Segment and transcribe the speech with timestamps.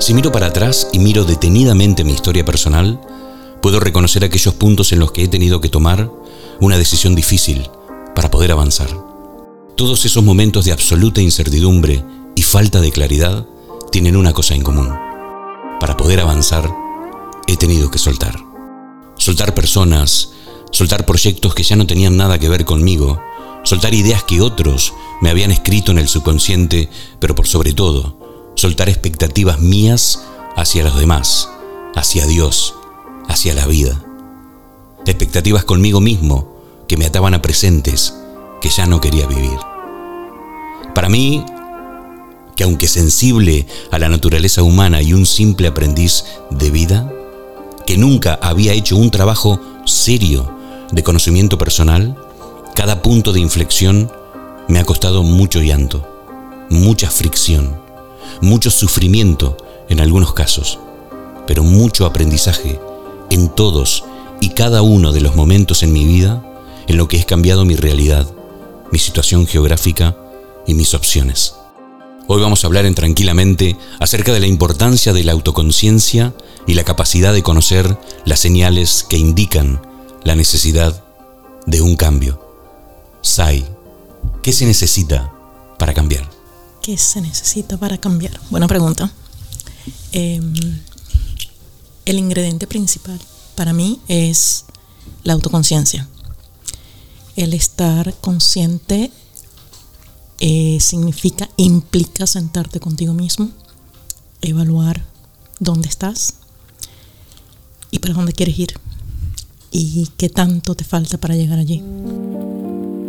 [0.00, 3.00] Si miro para atrás y miro detenidamente mi historia personal,
[3.62, 6.10] puedo reconocer aquellos puntos en los que he tenido que tomar
[6.60, 7.70] una decisión difícil
[8.14, 8.88] para poder avanzar.
[9.76, 12.04] Todos esos momentos de absoluta incertidumbre
[12.34, 13.46] y falta de claridad
[13.92, 14.92] tienen una cosa en común.
[15.80, 16.68] Para poder avanzar,
[17.46, 18.36] he tenido que soltar.
[19.16, 20.32] Soltar personas,
[20.72, 23.20] soltar proyectos que ya no tenían nada que ver conmigo,
[23.62, 24.92] soltar ideas que otros
[25.22, 28.23] me habían escrito en el subconsciente, pero por sobre todo,
[28.54, 30.22] soltar expectativas mías
[30.56, 31.48] hacia los demás,
[31.94, 32.74] hacia Dios,
[33.28, 34.02] hacia la vida.
[35.06, 36.54] Expectativas conmigo mismo
[36.88, 38.14] que me ataban a presentes
[38.60, 39.58] que ya no quería vivir.
[40.94, 41.44] Para mí,
[42.56, 47.12] que aunque sensible a la naturaleza humana y un simple aprendiz de vida,
[47.86, 50.56] que nunca había hecho un trabajo serio
[50.92, 52.16] de conocimiento personal,
[52.74, 54.10] cada punto de inflexión
[54.68, 56.06] me ha costado mucho llanto,
[56.70, 57.83] mucha fricción,
[58.40, 59.56] mucho sufrimiento
[59.88, 60.78] en algunos casos,
[61.46, 62.80] pero mucho aprendizaje
[63.30, 64.04] en todos
[64.40, 66.42] y cada uno de los momentos en mi vida
[66.86, 68.26] en lo que es cambiado mi realidad,
[68.90, 70.16] mi situación geográfica
[70.66, 71.54] y mis opciones.
[72.26, 76.34] Hoy vamos a hablar en Tranquilamente acerca de la importancia de la autoconciencia
[76.66, 79.82] y la capacidad de conocer las señales que indican
[80.24, 81.04] la necesidad
[81.66, 82.40] de un cambio.
[83.20, 83.66] Sai,
[84.42, 85.32] ¿qué se necesita
[85.78, 86.33] para cambiar?
[86.84, 88.38] ¿Qué se necesita para cambiar?
[88.50, 89.10] Buena pregunta.
[90.12, 90.52] Em,
[92.04, 93.18] el ingrediente principal
[93.54, 94.66] para mí es
[95.22, 96.06] la autoconciencia.
[97.36, 99.10] El estar consciente
[100.40, 103.48] eh, significa, implica sentarte contigo mismo,
[104.42, 105.06] evaluar
[105.60, 106.34] dónde estás
[107.90, 108.74] y para dónde quieres ir
[109.70, 111.82] y qué tanto te falta para llegar allí.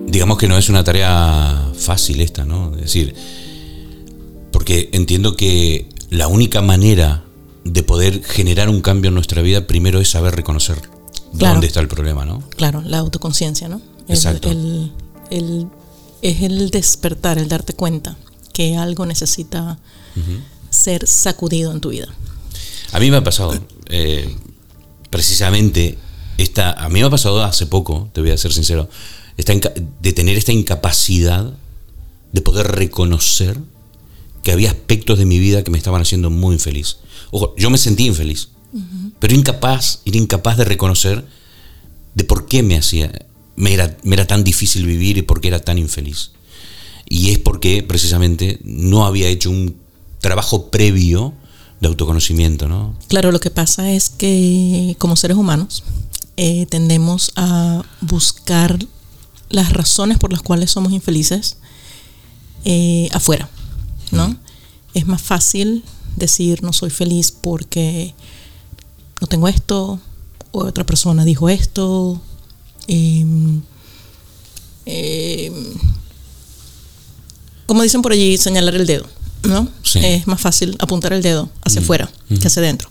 [0.07, 2.73] Digamos que no es una tarea fácil esta, ¿no?
[2.75, 3.13] Es decir,
[4.55, 7.25] porque entiendo que la única manera
[7.65, 10.81] de poder generar un cambio en nuestra vida primero es saber reconocer
[11.33, 12.41] dónde está el problema, ¿no?
[12.51, 13.81] Claro, la autoconciencia, ¿no?
[14.07, 14.49] Exacto.
[14.49, 14.93] el
[16.21, 18.15] es el despertar, el darte cuenta
[18.53, 19.77] que algo necesita
[20.69, 22.07] ser sacudido en tu vida.
[22.93, 24.33] A mí me ha pasado, eh,
[25.09, 25.97] precisamente,
[26.37, 28.87] esta, a mí me ha pasado hace poco, te voy a ser sincero,
[29.35, 31.51] de tener esta incapacidad
[32.31, 33.59] de poder reconocer
[34.45, 36.97] que había aspectos de mi vida que me estaban haciendo muy infeliz.
[37.31, 38.49] Ojo, yo me sentí infeliz,
[39.17, 41.25] pero incapaz, era incapaz de reconocer
[42.13, 43.11] de por qué me hacía
[43.55, 46.31] me era, era tan difícil vivir y por qué era tan infeliz.
[47.09, 49.77] Y es porque precisamente no había hecho un
[50.19, 51.33] trabajo previo
[51.81, 52.95] de autoconocimiento, ¿no?
[53.07, 55.83] Claro, lo que pasa es que como seres humanos
[56.37, 58.77] eh, tendemos a buscar
[59.49, 61.57] las razones por las cuales somos infelices
[62.63, 63.49] eh, afuera,
[64.15, 64.37] ¿no?
[64.93, 65.83] Es más fácil
[66.15, 68.15] decir no soy feliz porque
[69.21, 69.99] no tengo esto,
[70.51, 72.21] o otra persona dijo esto,
[72.87, 73.61] Em,
[74.85, 75.53] em,
[77.65, 79.05] como dicen por allí, señalar el dedo,
[79.43, 79.67] ¿no?
[79.95, 82.89] Es más fácil apuntar el dedo hacia afuera que hacia adentro.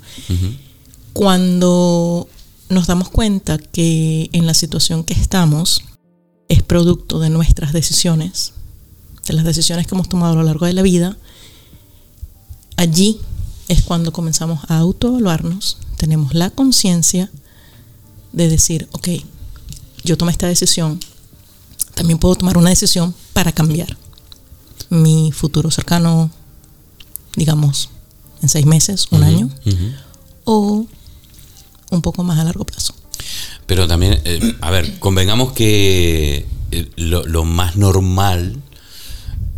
[1.12, 2.28] Cuando
[2.68, 5.82] nos damos cuenta que en la situación que estamos
[6.48, 8.53] es producto de nuestras decisiones,
[9.26, 11.16] de las decisiones que hemos tomado a lo largo de la vida,
[12.76, 13.20] allí
[13.68, 17.30] es cuando comenzamos a autoevaluarnos, tenemos la conciencia
[18.32, 19.08] de decir, ok,
[20.02, 21.00] yo tomé esta decisión,
[21.94, 23.96] también puedo tomar una decisión para cambiar
[24.90, 26.30] mi futuro cercano,
[27.36, 27.90] digamos,
[28.42, 29.50] en seis meses, un año,
[30.44, 30.86] o
[31.90, 32.94] un poco más a largo plazo.
[33.66, 38.60] Pero también, eh, a ver, convengamos que eh, lo, más normal,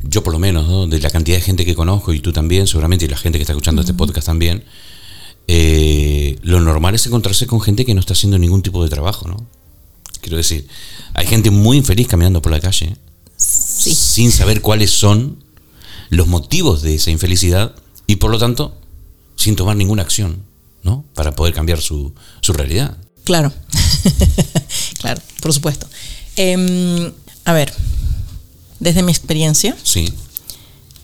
[0.08, 3.04] yo por lo menos, de la cantidad de gente que conozco y tú también, seguramente,
[3.04, 4.64] y la gente que está escuchando este podcast también,
[5.48, 9.28] eh, lo normal es encontrarse con gente que no está haciendo ningún tipo de trabajo,
[9.28, 9.46] ¿no?
[10.20, 10.66] Quiero decir,
[11.14, 12.96] hay gente muy infeliz caminando por la calle
[13.36, 15.44] sin saber cuáles son
[16.08, 17.74] los motivos de esa infelicidad
[18.06, 18.76] y por lo tanto
[19.36, 20.42] sin tomar ninguna acción,
[20.82, 21.04] ¿no?
[21.14, 22.12] Para poder cambiar su,
[22.48, 22.96] realidad.
[23.24, 23.52] Claro,
[25.00, 25.86] claro, por supuesto.
[26.36, 27.12] Em,
[27.44, 27.72] a ver,
[28.80, 30.12] desde mi experiencia, sí.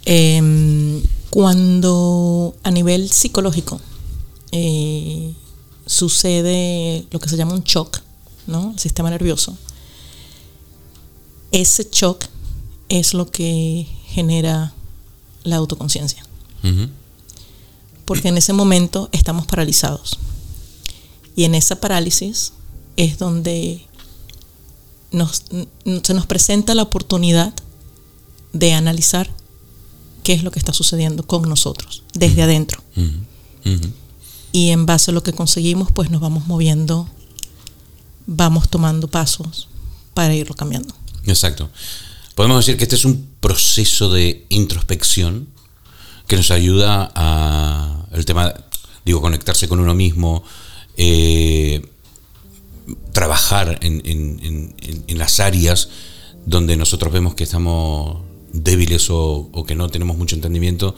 [0.05, 3.81] Em, cuando a nivel psicológico
[4.51, 5.33] eh,
[5.87, 8.01] sucede lo que se llama un shock,
[8.47, 8.73] ¿no?
[8.73, 9.57] El sistema nervioso.
[11.53, 12.25] Ese shock
[12.89, 14.75] es lo que genera
[15.45, 16.25] la autoconciencia.
[18.05, 20.19] Porque en ese momento estamos paralizados.
[21.35, 22.53] Y en esa parálisis
[22.97, 23.87] es donde
[25.13, 27.55] se nos presenta la oportunidad
[28.53, 29.31] de analizar
[30.23, 32.83] qué es lo que está sucediendo con nosotros, desde adentro.
[34.53, 37.09] Y en base a lo que conseguimos, pues nos vamos moviendo,
[38.27, 39.69] vamos tomando pasos
[40.15, 40.95] para irlo cambiando.
[41.27, 41.71] Exacto.
[42.35, 45.49] Podemos decir que este es un proceso de introspección
[46.27, 48.55] que nos ayuda a el tema,
[49.05, 50.45] digo, conectarse con uno mismo,
[50.97, 51.92] eh,
[53.13, 55.89] trabajar en, en, las áreas
[56.47, 60.95] donde nosotros vemos que estamos débiles o, que no tenemos mucho entendimiento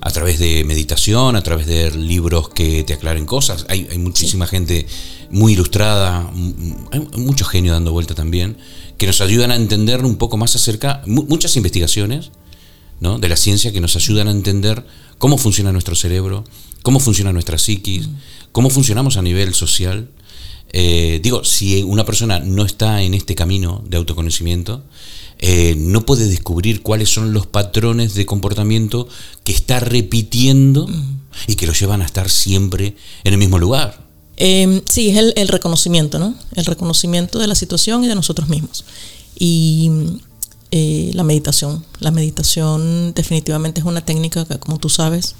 [0.00, 3.66] a través de meditación, a través de libros que te aclaren cosas.
[3.68, 4.86] Hay, muchísima gente
[5.30, 6.30] muy ilustrada,
[6.90, 8.56] hay mucho genio dando vuelta también,
[8.96, 12.30] que nos ayudan a entender un poco más acerca, muchas investigaciones
[13.00, 13.18] ¿no?
[13.18, 14.86] de la ciencia que nos ayudan a entender
[15.18, 16.44] cómo funciona nuestro cerebro,
[16.82, 18.08] cómo funciona nuestra psiquis,
[18.52, 20.08] cómo funcionamos a nivel social.
[20.72, 24.82] Eh, digo, si una persona no está en este camino de autoconocimiento,
[25.38, 29.08] eh, no puede descubrir cuáles son los patrones de comportamiento
[29.42, 30.88] que está repitiendo
[31.46, 32.94] y que lo llevan a estar siempre
[33.24, 34.06] en el mismo lugar.
[34.36, 36.34] Em, sí, es el, reconocimiento, ¿no?
[36.54, 38.84] El reconocimiento de la situación y de nosotros mismos.
[39.38, 39.90] Y
[40.70, 41.84] eh, la meditación.
[41.98, 45.34] La meditación definitivamente es una técnica que, como tú sabes,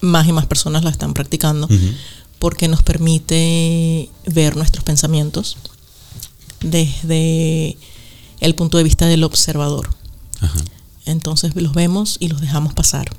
[0.00, 1.68] más y más personas la están practicando
[2.38, 5.56] porque nos permite ver nuestros pensamientos
[6.60, 7.76] desde
[8.40, 9.88] el punto de vista del observador.
[11.04, 13.10] Entonces los vemos y los dejamos pasar.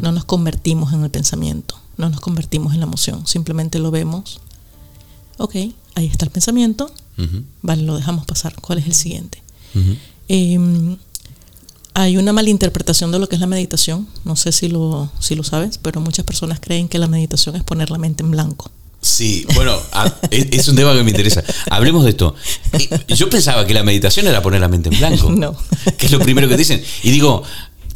[0.00, 4.40] No nos convertimos en el pensamiento, no nos convertimos en la emoción, simplemente lo vemos.
[5.38, 5.56] Ok,
[5.96, 6.92] ahí está el pensamiento,
[7.62, 8.54] vale, lo dejamos pasar.
[8.60, 9.42] ¿Cuál es el siguiente?
[11.94, 15.44] Hay una malinterpretación de lo que es la meditación, no sé si lo, si lo
[15.44, 18.70] sabes, pero muchas personas creen que la meditación es poner la mente en blanco.
[19.02, 19.76] Sí, bueno,
[20.30, 21.42] es un tema que me interesa.
[21.70, 22.36] Hablemos de esto.
[23.08, 25.28] Yo pensaba que la meditación era poner la mente en blanco.
[25.42, 25.56] No.
[25.98, 26.80] Que es lo primero que dicen.
[27.02, 27.42] Y digo,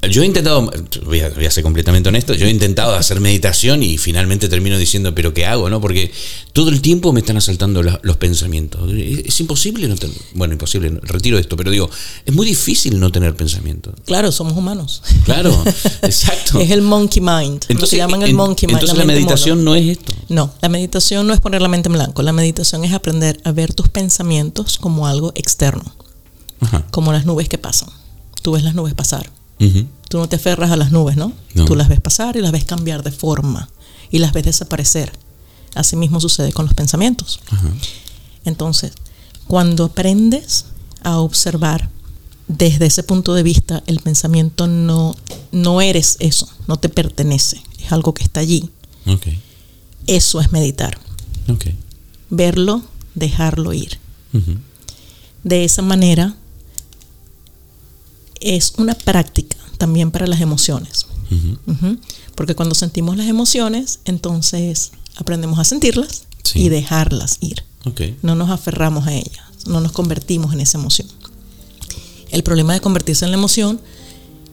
[0.06, 0.70] yo he intentado,
[1.04, 5.32] voy a, ser completamente honesto, yo he intentado hacer meditación y finalmente termino diciendo, pero
[5.32, 5.70] ¿qué hago?
[5.70, 6.10] no Porque
[6.52, 8.92] todo el tiempo me están asaltando los, pensamientos.
[8.92, 11.90] Es, imposible no tener, bueno, imposible, retiro esto, pero digo,
[12.24, 13.92] es muy difícil no tener pensamiento.
[14.06, 15.02] Claro, somos humanos.
[15.24, 15.52] Claro,
[16.02, 16.60] exacto.
[16.60, 17.64] es el monkey mind.
[17.68, 18.80] Entonces, se llaman el monkey mind.
[18.80, 20.12] Entonces la, meditación no es esto.
[20.28, 22.22] No, la meditación no es poner la mente en blanco.
[22.22, 25.94] La meditación es aprender a ver tus pensamientos como algo externo.
[26.90, 27.90] Como las nubes que pasan.
[28.42, 29.30] Tú ves las nubes pasar
[30.08, 31.32] Tú no te aferras a las nubes, ¿no?
[31.66, 33.68] Tú las ves pasar y las ves cambiar de forma
[34.10, 35.12] y las ves desaparecer.
[35.74, 37.40] Así mismo sucede con los pensamientos.
[38.44, 38.92] Entonces,
[39.46, 40.66] cuando aprendes
[41.02, 41.90] a observar
[42.48, 45.16] desde ese punto de vista, el pensamiento no,
[45.50, 48.70] no eres eso, no te pertenece, es algo que está allí.
[50.06, 50.98] Eso es meditar.
[52.30, 52.82] Verlo,
[53.14, 53.98] dejarlo ir.
[55.42, 56.36] De esa manera
[58.40, 61.06] es una práctica también para las emociones.
[62.34, 67.64] Porque cuando sentimos las emociones, entonces aprendemos a sentirlas y dejarlas ir.
[68.22, 71.08] No nos aferramos a ellas, no nos convertimos en esa emoción.
[72.30, 73.80] El problema de convertirse en la emoción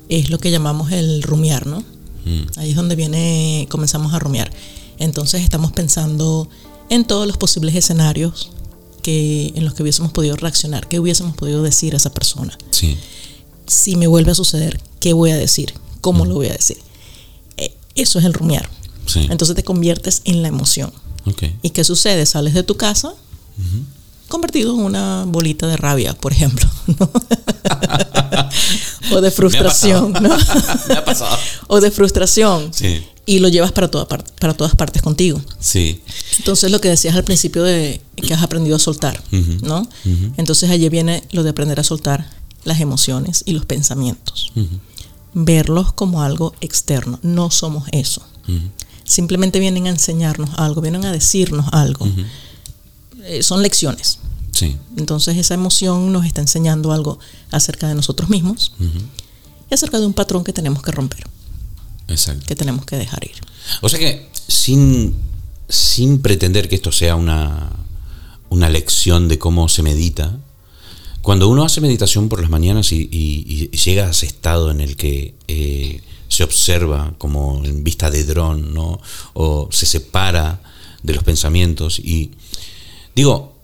[0.10, 1.80] es lo que llamamos el rumiar, ¿no?
[2.26, 2.58] Mm.
[2.58, 4.52] Ahí es donde viene, comenzamos a rumiar.
[5.00, 6.48] Entonces estamos pensando
[6.90, 8.52] en todos los posibles escenarios
[9.02, 12.56] que, en los que hubiésemos podido reaccionar, qué hubiésemos podido decir a esa persona.
[12.70, 12.96] Sí
[13.68, 15.74] si me vuelve a suceder, ¿qué voy a decir?
[16.02, 16.78] ¿Cómo lo voy a decir?
[17.58, 18.70] Eh, eso es el rumiar.
[19.16, 20.92] Entonces te conviertes en la emoción.
[21.62, 22.26] ¿Y qué sucede?
[22.26, 23.14] Sales de tu casa
[24.34, 26.68] convertido en una bolita de rabia, por ejemplo.
[29.12, 30.12] o de frustración.
[30.14, 30.22] ¿no?
[30.90, 31.38] me ha pasado.
[31.68, 32.72] o de frustración.
[33.28, 35.40] Y lo llevas para, toda para todas partes contigo.
[35.60, 36.02] Sí.
[36.40, 39.22] Entonces lo que decías al principio de que has aprendido a soltar,
[39.62, 39.88] ¿no?
[40.38, 42.28] Entonces allí viene lo de aprender a soltar
[42.64, 44.52] las emociones y los pensamientos.
[45.34, 47.20] Verlos como algo externo.
[47.24, 48.22] No somos eso.
[49.04, 52.08] Simplemente vienen a enseñarnos algo, vienen a decirnos algo.
[53.24, 54.20] Eh, son lecciones.
[54.52, 54.78] Sí.
[54.98, 57.20] Entonces esa emoción nos está enseñando algo
[57.52, 58.74] acerca de nosotros mismos
[59.70, 61.26] y acerca de un patrón que tenemos que romper.
[62.08, 62.46] Exacto.
[62.46, 63.36] Que tenemos que dejar ir.
[63.82, 65.16] O sea que sin,
[65.70, 67.72] sin pretender que esto sea una,
[68.50, 70.38] una lección de cómo se medita,
[71.24, 75.34] cuando uno hace meditación por las mañanas y, llega a ese estado en el que
[75.48, 79.00] eh, se observa como en vista de dron, ¿no?
[79.34, 80.62] o se separa
[81.02, 82.32] de los pensamientos, y
[83.16, 83.56] digo,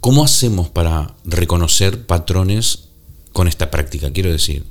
[0.00, 2.88] ¿cómo hacemos para reconocer patrones
[3.32, 4.12] con esta práctica?
[4.12, 4.64] Quiero decir,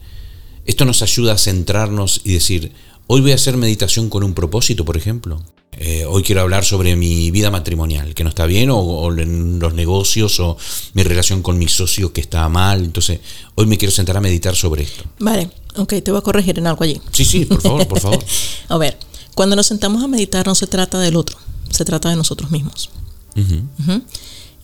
[0.65, 2.73] esto nos ayuda a centrarnos y decir,
[3.07, 5.41] hoy voy a hacer meditación con un propósito, por ejemplo.
[5.79, 9.73] Eh, hoy quiero hablar sobre mi vida matrimonial, que no está bien, o, en los
[9.73, 10.57] negocios, o
[10.93, 12.83] mi relación con mi socio que está mal.
[12.83, 13.19] Entonces,
[13.55, 15.03] hoy me quiero sentar a meditar sobre esto.
[15.19, 16.99] Vale, ok, te voy a corregir en algo allí.
[17.11, 18.23] Sí, sí, por favor, por favor.
[18.67, 18.97] a ver,
[19.35, 21.37] cuando nos sentamos a meditar no se trata del otro,
[21.69, 22.89] se trata de nosotros mismos.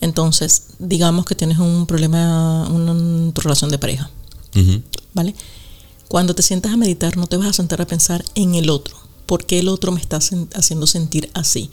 [0.02, 2.68] Entonces, digamos que tienes un problema
[3.34, 4.10] tu relación de pareja.
[5.14, 5.36] ¿Vale?
[6.08, 8.98] Cuando te sientas a meditar, no te vas a sentar a pensar en el otro.
[9.26, 11.70] ¿Por qué el otro me está haciendo sentir así?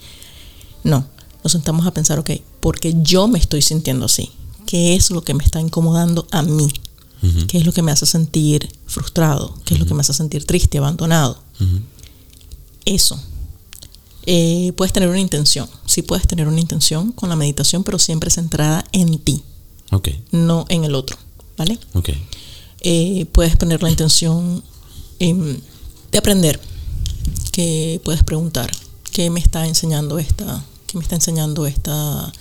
[0.83, 1.05] No,
[1.43, 4.31] nos sentamos a pensar, ok, porque yo me estoy sintiendo así.
[4.65, 6.71] ¿Qué es lo que me está incomodando a mí?
[7.47, 9.55] ¿Qué es lo que me hace sentir frustrado?
[9.65, 11.37] ¿Qué es lo que me hace sentir triste, abandonado?
[12.85, 13.21] Eso.
[14.25, 15.67] Eh, puedes tener una intención.
[15.85, 19.43] Sí puedes tener una intención con la meditación, pero siempre centrada en ti.
[20.31, 21.17] No en el otro.
[21.57, 21.77] ¿Vale?
[21.93, 22.15] Okay.
[22.79, 24.63] Eh, puedes poner la intención
[25.19, 26.59] de aprender,
[27.51, 28.71] que puedes preguntar,
[29.11, 32.31] ¿qué me está enseñando esta, qué me está enseñando esta,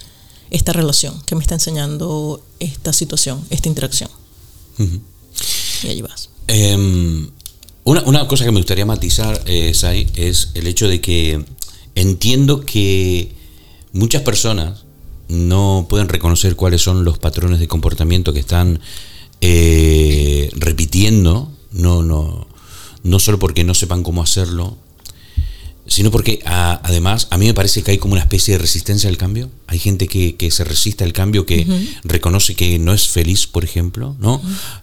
[0.51, 1.21] esta relación?
[1.27, 4.11] ¿Qué me está enseñando esta situación, esta interacción?
[5.83, 6.31] Y allí vas.
[6.47, 7.31] Em,
[7.85, 11.45] una, cosa que me gustaría matizar, eh, Sai, es el hecho de que
[11.95, 13.35] entiendo que
[13.93, 14.85] muchas personas
[15.29, 18.81] no pueden reconocer cuáles son los patrones de comportamiento que están
[19.41, 22.47] eh, repitiendo, no, no,
[23.03, 24.77] no solo porque no sepan cómo hacerlo,
[25.91, 29.17] sino porque además a mí me parece que hay como una especie de resistencia al
[29.17, 29.51] cambio.
[29.67, 31.67] Hay gente que, se resiste al cambio, que
[32.05, 34.15] reconoce que no es feliz, por ejemplo.
[34.21, 34.41] ¿no?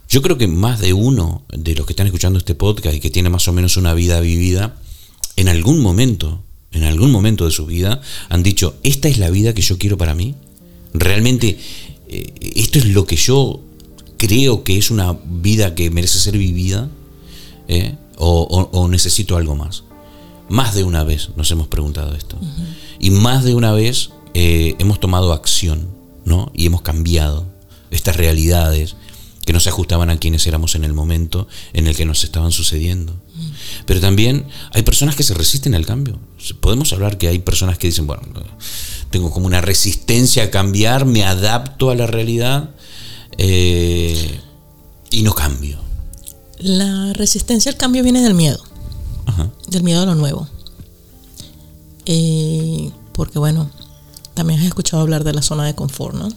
[0.09, 3.09] Yo creo que más de uno de los que están escuchando este podcast y que
[3.09, 4.75] tiene más o menos una vida vivida,
[5.37, 9.53] en algún momento, en algún momento de su vida, han dicho, esta es la vida
[9.53, 10.35] que yo quiero para mí.
[10.93, 11.57] Realmente,
[12.09, 13.61] eh, esto es lo que yo
[14.17, 16.89] creo que es una vida que merece ser vivida
[17.69, 17.95] ¿eh?
[18.17, 19.83] o, necesito algo más.
[20.49, 22.37] Más de una vez nos hemos preguntado esto.
[22.99, 25.89] Y más de una vez eh, hemos tomado acción
[26.25, 26.51] ¿no?
[26.53, 27.45] y hemos cambiado
[27.91, 28.95] estas realidades
[29.45, 32.51] que no se ajustaban a quienes éramos en el momento en el que nos estaban
[32.51, 33.15] sucediendo.
[33.85, 36.19] Pero también hay personas que se resisten al cambio.
[36.59, 38.23] Podemos hablar que hay personas que dicen, bueno,
[39.09, 42.71] tengo como una resistencia a cambiar, me adapto a la realidad,
[43.37, 44.39] eh,
[45.11, 45.79] y no cambio.
[46.59, 48.61] La resistencia al cambio viene del miedo,
[49.67, 50.47] del miedo a lo nuevo.
[52.05, 53.69] Eh, porque bueno,
[54.33, 56.29] también has escuchado hablar de la zona de confort, ¿no?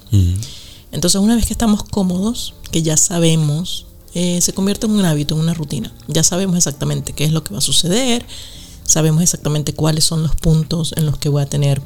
[0.92, 5.34] Entonces una vez que estamos cómodos, que ya sabemos, eh, se convierte en un hábito,
[5.34, 5.92] en una rutina.
[6.08, 8.26] Ya sabemos exactamente qué es lo que va a suceder,
[8.84, 11.80] sabemos exactamente cuáles son los puntos en los que voy a tener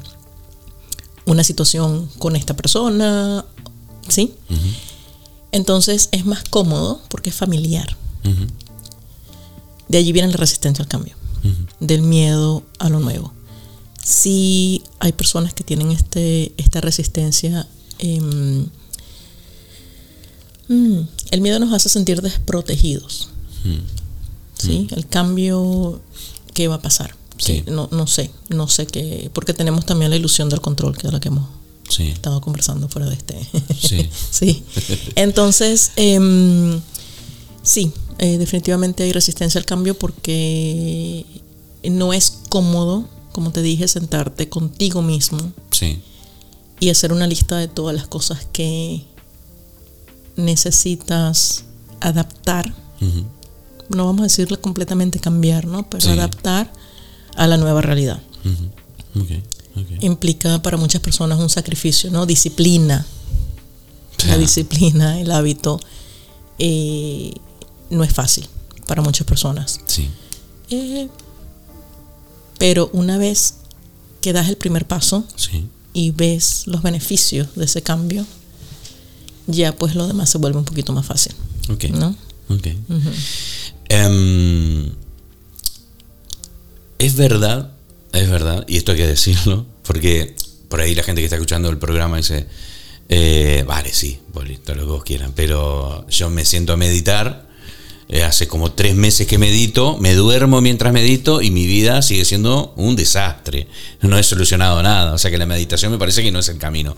[1.25, 3.45] una situación con esta persona,
[4.07, 4.33] ¿sí?
[5.51, 7.95] Entonces es más cómodo porque es familiar.
[9.87, 11.15] De allí viene la resistencia al cambio,
[11.79, 13.33] del miedo a lo nuevo.
[14.03, 17.67] Si hay personas que tienen este, esta resistencia,
[17.99, 18.67] em,
[20.67, 20.99] mm,
[21.31, 23.29] el miedo nos hace sentir desprotegidos.
[24.57, 24.87] ¿sí?
[24.95, 26.01] El cambio,
[26.53, 27.15] ¿qué va a pasar?
[27.67, 31.13] No, no sé, no sé qué, porque tenemos también la ilusión del control, que es
[31.13, 31.47] la que hemos
[31.89, 32.09] Sí.
[32.09, 33.47] Estaba conversando fuera de este.
[33.79, 34.09] Sí.
[34.31, 34.63] sí.
[35.15, 36.81] Entonces, em,
[37.65, 41.25] sí, eh, definitivamente hay resistencia al cambio porque
[41.83, 45.39] no es cómodo, como te dije, sentarte contigo mismo.
[45.71, 46.01] Sí.
[46.79, 49.03] Y hacer una lista de todas las cosas que
[50.37, 51.65] necesitas
[51.99, 52.73] adaptar.
[53.89, 55.89] No vamos a decirle completamente cambiar, ¿no?
[55.89, 56.71] Pero adaptar
[57.35, 58.21] a la nueva realidad
[59.99, 62.25] implica para muchas personas un sacrificio, ¿no?
[62.25, 63.05] Disciplina.
[64.27, 65.79] La disciplina, el hábito,
[66.57, 67.33] eh,
[67.89, 68.47] no es fácil
[68.87, 69.79] para muchas personas.
[69.85, 70.09] Sí.
[70.69, 71.09] Eh,
[72.57, 73.55] pero una vez
[74.21, 75.25] que das el primer paso
[75.93, 78.25] y ves los beneficios de ese cambio,
[79.47, 81.33] ya pues lo demás se vuelve un poquito más fácil.
[81.69, 81.85] Ok.
[81.85, 82.15] ¿no?
[83.89, 84.91] Em,
[86.97, 87.75] es verdad
[88.15, 90.35] es verdad, y esto hay que decirlo, porque
[90.69, 92.47] por ahí la gente que está escuchando el programa dice,
[93.09, 97.47] eh, vale, sí, bolito, lo que vos quieran, pero yo me siento a meditar,
[98.07, 102.25] eh, hace como tres meses que medito, me duermo mientras medito y mi vida sigue
[102.25, 103.67] siendo un desastre,
[104.01, 106.57] no he solucionado nada, o sea que la meditación me parece que no es el
[106.57, 106.95] camino.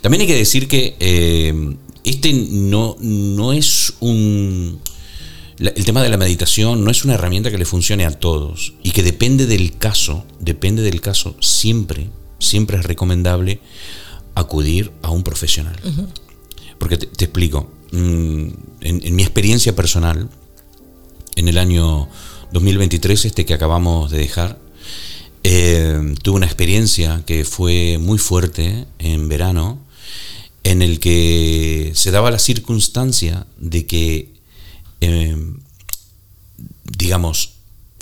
[0.00, 1.74] También hay que decir que eh,
[2.04, 4.80] este no, no es un
[5.58, 8.90] el tema de la meditación no es una herramienta que le funcione a todos y
[8.90, 13.60] que depende del caso, depende del caso, siempre, siempre es recomendable
[14.34, 15.76] acudir a un profesional.
[16.78, 18.48] Porque te, explico, mm,
[18.80, 20.28] en, mi experiencia personal,
[21.36, 22.08] en el año
[22.52, 24.58] 2023, este que acabamos de dejar,
[25.42, 29.78] eh, tuve una experiencia que fue muy fuerte en verano,
[30.64, 34.34] en el que se daba la circunstancia de que,
[35.00, 35.36] eh,
[36.84, 37.52] digamos,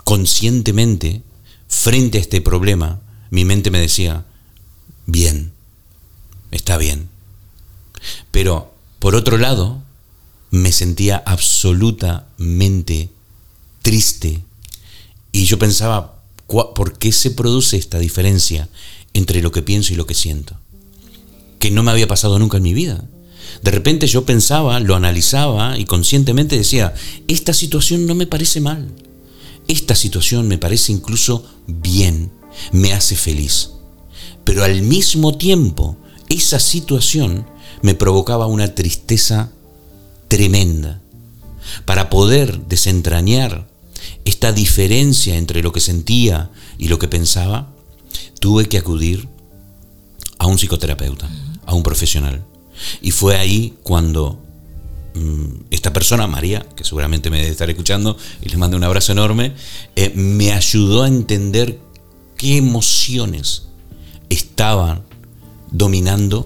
[0.04, 1.22] conscientemente,
[1.68, 4.24] frente a este problema, mi mente me decía,
[5.06, 5.52] bien,
[6.50, 7.08] está bien.
[8.30, 9.82] Pero, por otro lado,
[10.54, 13.10] me sentía absolutamente
[13.82, 14.40] triste.
[15.32, 18.68] Y yo pensaba, ¿por qué se produce esta diferencia
[19.14, 20.56] entre lo que pienso y lo que siento?
[21.58, 23.04] Que no me había pasado nunca en mi vida.
[23.62, 26.94] De repente yo pensaba, lo analizaba y conscientemente decía,
[27.26, 28.92] esta situación no me parece mal.
[29.66, 32.30] Esta situación me parece incluso bien,
[32.70, 33.70] me hace feliz.
[34.44, 35.96] Pero al mismo tiempo,
[36.28, 37.44] esa situación
[37.82, 39.50] me provocaba una tristeza
[40.28, 41.00] tremenda.
[41.84, 43.66] Para poder desentrañar
[44.24, 47.68] esta diferencia entre lo que sentía y lo que pensaba,
[48.40, 49.28] tuve que acudir
[50.38, 51.28] a un psicoterapeuta,
[51.66, 52.44] a un profesional.
[53.00, 54.42] Y fue ahí cuando
[55.14, 59.12] mm, esta persona, María, que seguramente me debe estar escuchando, y le mando un abrazo
[59.12, 59.54] enorme,
[59.96, 61.78] eh, me ayudó a entender
[62.36, 63.68] qué emociones
[64.28, 65.02] estaban
[65.70, 66.44] dominando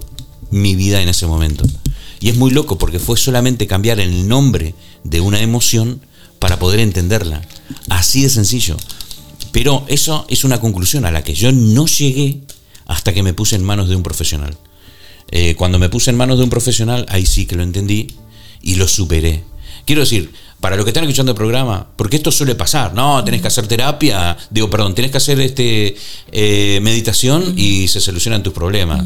[0.51, 1.65] mi vida en ese momento.
[2.19, 6.01] Y es muy loco porque fue solamente cambiar el nombre de una emoción
[6.39, 7.41] para poder entenderla.
[7.89, 8.77] Así de sencillo.
[9.51, 12.41] Pero eso es una conclusión a la que yo no llegué
[12.85, 14.57] hasta que me puse en manos de un profesional.
[15.31, 18.07] Eh, cuando me puse en manos de un profesional, ahí sí que lo entendí
[18.61, 19.43] y lo superé.
[19.85, 23.41] Quiero decir, para los que están escuchando el programa, porque esto suele pasar, no, tenés
[23.41, 25.95] que hacer terapia, digo, perdón, tenés que hacer este
[26.31, 29.03] eh, meditación y se solucionan tus problemas.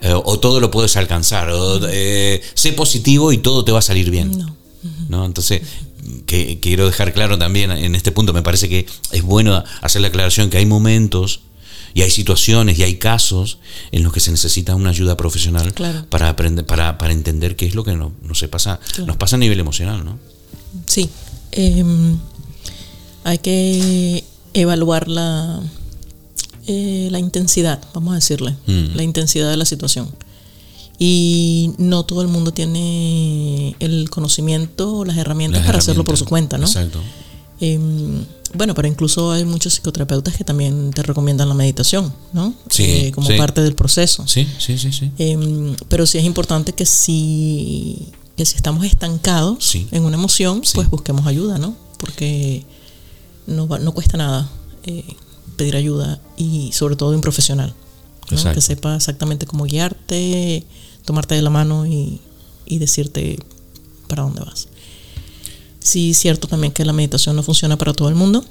[0.00, 3.82] Eh, o todo lo puedes alcanzar, o eh, sé positivo y todo te va a
[3.82, 4.46] salir bien.
[5.08, 5.24] No.
[5.24, 5.62] Entonces,
[6.26, 10.08] que, quiero dejar claro también en este punto, me parece que es bueno hacer la
[10.08, 11.40] aclaración que hay momentos
[11.94, 13.58] y hay situaciones y hay casos
[13.90, 15.72] en los que se necesita una ayuda profesional
[16.10, 19.36] para aprender, para, para, entender qué es lo que no, no se pasa, nos pasa
[19.36, 20.18] a nivel emocional, ¿no?
[20.86, 21.08] Sí.
[21.52, 22.18] Em,
[23.24, 25.62] hay que evaluar la,
[26.66, 28.96] eh, la intensidad, vamos a decirle, mm.
[28.96, 30.08] la intensidad de la situación.
[30.98, 36.24] Y no todo el mundo tiene el conocimiento o las herramientas para hacerlo por su
[36.24, 36.66] cuenta, ¿no?
[36.66, 37.00] Exacto.
[37.60, 38.24] Em,
[38.54, 42.54] bueno, pero incluso hay muchos psicoterapeutas que también te recomiendan la meditación, ¿no?
[42.70, 44.26] Sí, eh, como parte del proceso.
[44.26, 45.10] Sí, sí, sí, sí.
[45.18, 50.88] Em, pero sí es importante que si, que si estamos estancados en una emoción, pues
[50.88, 51.76] busquemos ayuda, ¿no?
[51.98, 52.64] Porque
[53.46, 54.48] no, no cuesta nada.
[54.84, 55.04] Eh,
[55.56, 57.74] pedir ayuda y sobre todo de un profesional,
[58.28, 60.64] que sepa exactamente cómo guiarte,
[61.04, 62.20] tomarte de la mano y,
[62.66, 63.38] decirte
[64.08, 64.68] para dónde vas.
[65.80, 68.44] Sí, es cierto también que la meditación no funciona para todo el mundo.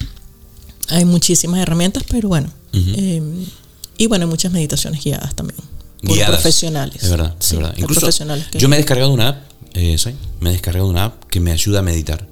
[0.90, 2.50] Hay muchísimas herramientas, pero bueno.
[2.74, 3.46] Em,
[3.98, 5.60] y bueno, hay muchas meditaciones guiadas también.
[6.02, 7.04] Por profesionales.
[7.04, 7.74] Es verdad, es verdad.
[7.78, 8.10] Incluso
[8.54, 9.98] yo me he descargado una app, eh,
[10.40, 12.28] me he descargado una app que me ayuda a meditar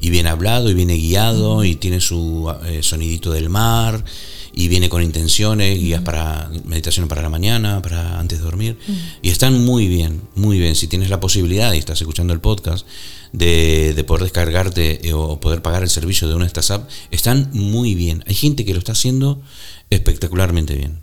[0.00, 4.04] y viene hablado y viene guiado y tiene su eh, sonidito del mar
[4.52, 8.78] y viene con intenciones, guías para meditación para la mañana, para antes de dormir.
[9.20, 10.74] Y están muy bien, muy bien.
[10.74, 12.86] Si tienes la posibilidad y estás escuchando el podcast,
[13.32, 16.94] de, de, poder descargarte eh, o poder pagar el servicio de una de estas apps,
[17.10, 18.24] están muy bien.
[18.26, 19.42] Hay gente que lo está haciendo
[19.90, 21.00] espectacularmente bien.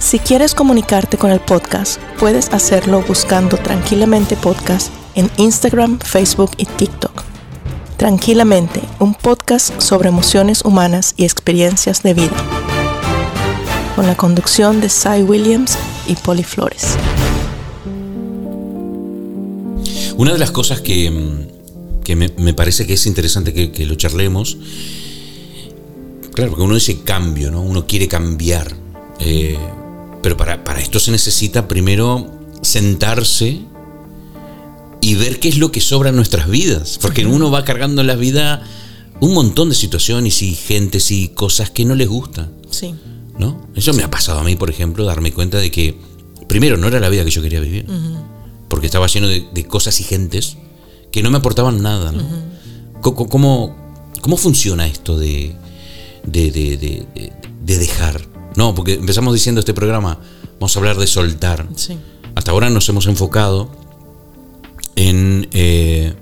[0.00, 6.64] Si quieres comunicarte con el podcast, puedes hacerlo buscando tranquilamente podcast en Instagram, Facebook y
[6.64, 7.24] TikTok.
[7.96, 12.36] Tranquilamente, un podcast sobre emociones humanas y experiencias de vida.
[13.96, 15.76] Con la conducción de Cy Williams
[16.06, 16.96] y Polly Flores.
[20.16, 24.56] Una de las cosas que, mm, me, parece que es interesante que, lo charlemos,
[26.32, 27.60] claro, porque uno dice cambio, ¿no?
[27.60, 28.72] Uno quiere cambiar.
[29.18, 29.58] Eh,
[30.22, 32.30] pero para, para esto se necesita primero
[32.62, 33.62] sentarse
[35.00, 36.98] y ver qué es lo que sobra en nuestras vidas.
[37.00, 38.62] Porque uno va cargando en la vida
[39.20, 42.50] un montón de situaciones y gentes y cosas que no les gustan.
[42.70, 42.94] Sí.
[43.38, 43.68] ¿No?
[43.74, 45.96] Eso me ha pasado a mí, por ejemplo, darme cuenta de que,
[46.48, 47.86] primero, no era la vida que yo quería vivir.
[48.68, 50.56] Porque estaba lleno de, cosas y gentes
[51.12, 52.12] que no me aportaban nada.
[52.12, 52.22] ¿no?
[53.00, 53.76] ¿Cómo,
[54.20, 55.54] ¿Cómo, funciona esto de,
[56.24, 57.06] de, de,
[57.64, 58.26] de, dejar?
[58.56, 60.18] No, porque empezamos diciendo este programa,
[60.54, 61.66] vamos a hablar de soltar.
[61.76, 61.96] Sí.
[62.34, 63.70] Hasta ahora nos hemos enfocado
[64.98, 66.12] en eh,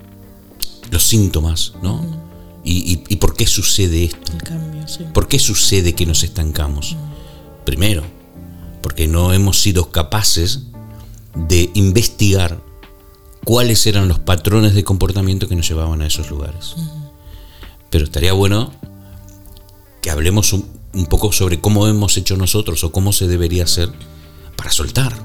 [0.91, 2.05] los síntomas, ¿no?
[2.63, 4.33] y, por qué sucede esto.
[4.33, 5.03] El cambio, sí.
[5.13, 6.95] ¿Por qué sucede que nos estancamos?
[7.65, 8.03] Primero,
[8.83, 10.63] porque no hemos sido capaces
[11.33, 12.61] de investigar
[13.45, 16.75] cuáles eran los patrones de comportamiento que nos llevaban a esos lugares.
[17.89, 18.73] Pero estaría bueno
[20.01, 23.89] que hablemos un poco sobre cómo hemos hecho nosotros o cómo se debería hacer
[24.55, 25.17] para soltar,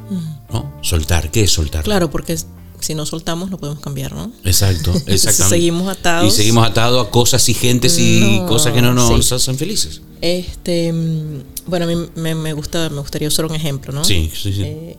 [0.51, 0.73] ¿no?
[0.81, 1.85] Soltar, ¿qué es soltar?
[1.85, 2.37] Claro, porque
[2.83, 4.33] si no soltamos no podemos cambiar, ¿no?
[4.45, 5.57] Exacto, exactamente.
[5.57, 6.33] seguimos atados.
[6.33, 10.01] Y seguimos atados a cosas y gentes y cosas que no nos hacen felices.
[10.21, 14.05] Este, mm, bueno, a mí me, gusta, me gustaría usar un ejemplo, ¿no?
[14.05, 14.63] Sí, sí, sí.
[14.63, 14.97] Eh,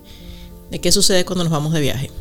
[0.72, 2.12] de qué sucede cuando nos vamos de viaje.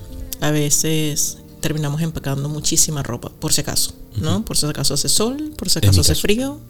[0.40, 4.44] A veces terminamos empacando muchísima ropa, por si acaso, ¿no?
[4.44, 6.60] Por si acaso hace sol, por si acaso hace frío.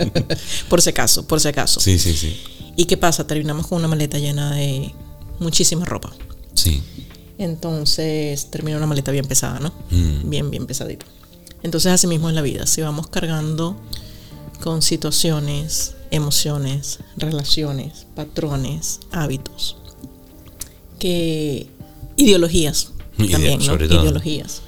[0.68, 1.80] por si acaso, por si acaso.
[1.80, 2.40] Sí, sí, sí.
[2.76, 3.26] ¿Y qué pasa?
[3.26, 4.92] Terminamos con una maleta llena de
[5.38, 6.12] muchísima ropa.
[6.54, 6.82] Sí.
[7.38, 9.72] Entonces termina una maleta bien pesada, ¿no?
[9.90, 10.30] Mm.
[10.30, 11.06] Bien, bien pesadita.
[11.62, 12.66] Entonces así mismo es la vida.
[12.66, 13.76] Si vamos cargando
[14.62, 19.76] con situaciones, emociones, relaciones, patrones, hábitos,
[20.98, 21.66] que
[22.16, 22.92] ideologías
[23.30, 23.74] también, ¿no?
[23.74, 24.62] Ideologías.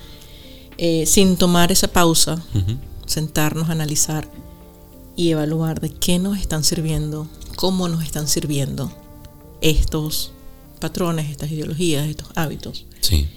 [0.79, 2.43] Eh, sin tomar esa pausa,
[3.07, 4.29] sentarnos a analizar
[5.17, 7.27] y evaluar de qué nos están sirviendo,
[7.57, 8.93] cómo nos están sirviendo
[9.63, 10.33] estos
[10.77, 12.87] patrones, estas ideologías, estos hábitos.
[13.01, 13.29] Sí.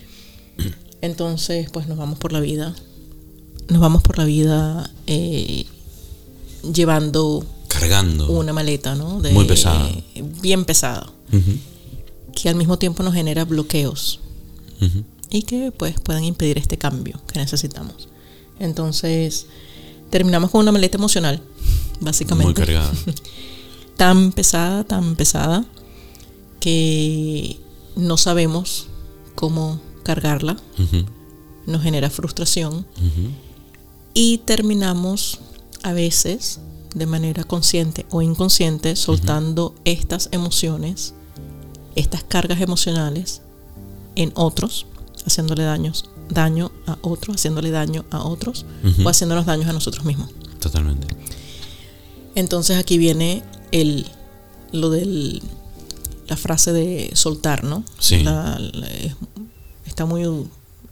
[1.02, 2.75] Entonces, pues nos vamos por la vida,
[3.69, 5.65] nos vamos por la vida eh,
[6.73, 9.19] llevando cargando una maleta, ¿no?
[9.32, 9.89] Muy pesada.
[10.41, 11.12] bien pesada.
[12.36, 14.19] Que al mismo tiempo nos genera bloqueos.
[15.30, 18.10] Y que pues puedan impedir este cambio que necesitamos.
[18.60, 19.45] Entonces,
[20.10, 21.41] terminamos con una maleta emocional,
[22.02, 22.45] básicamente.
[22.45, 22.91] Muy cargada.
[23.97, 25.65] tan pesada, tan pesada,
[26.60, 27.60] que
[27.95, 28.88] no sabemos
[29.36, 30.58] cómo cargarla.
[31.65, 32.86] Nos genera frustración.
[34.13, 35.39] Y terminamos
[35.84, 36.60] a veces
[36.95, 41.13] de manera consciente o inconsciente soltando estas emociones,
[41.95, 43.41] estas cargas emocionales
[44.15, 44.88] en otros,
[45.26, 48.65] haciéndole daños, daño a otros, haciéndole daño a otros
[49.04, 50.30] o haciéndonos daños a nosotros mismos.
[50.60, 51.08] Totalmente.
[52.36, 54.06] Entonces aquí viene el
[54.72, 55.41] lo del
[56.29, 57.83] la frase de soltar, ¿no?
[57.99, 58.23] Sí.
[59.85, 60.23] está muy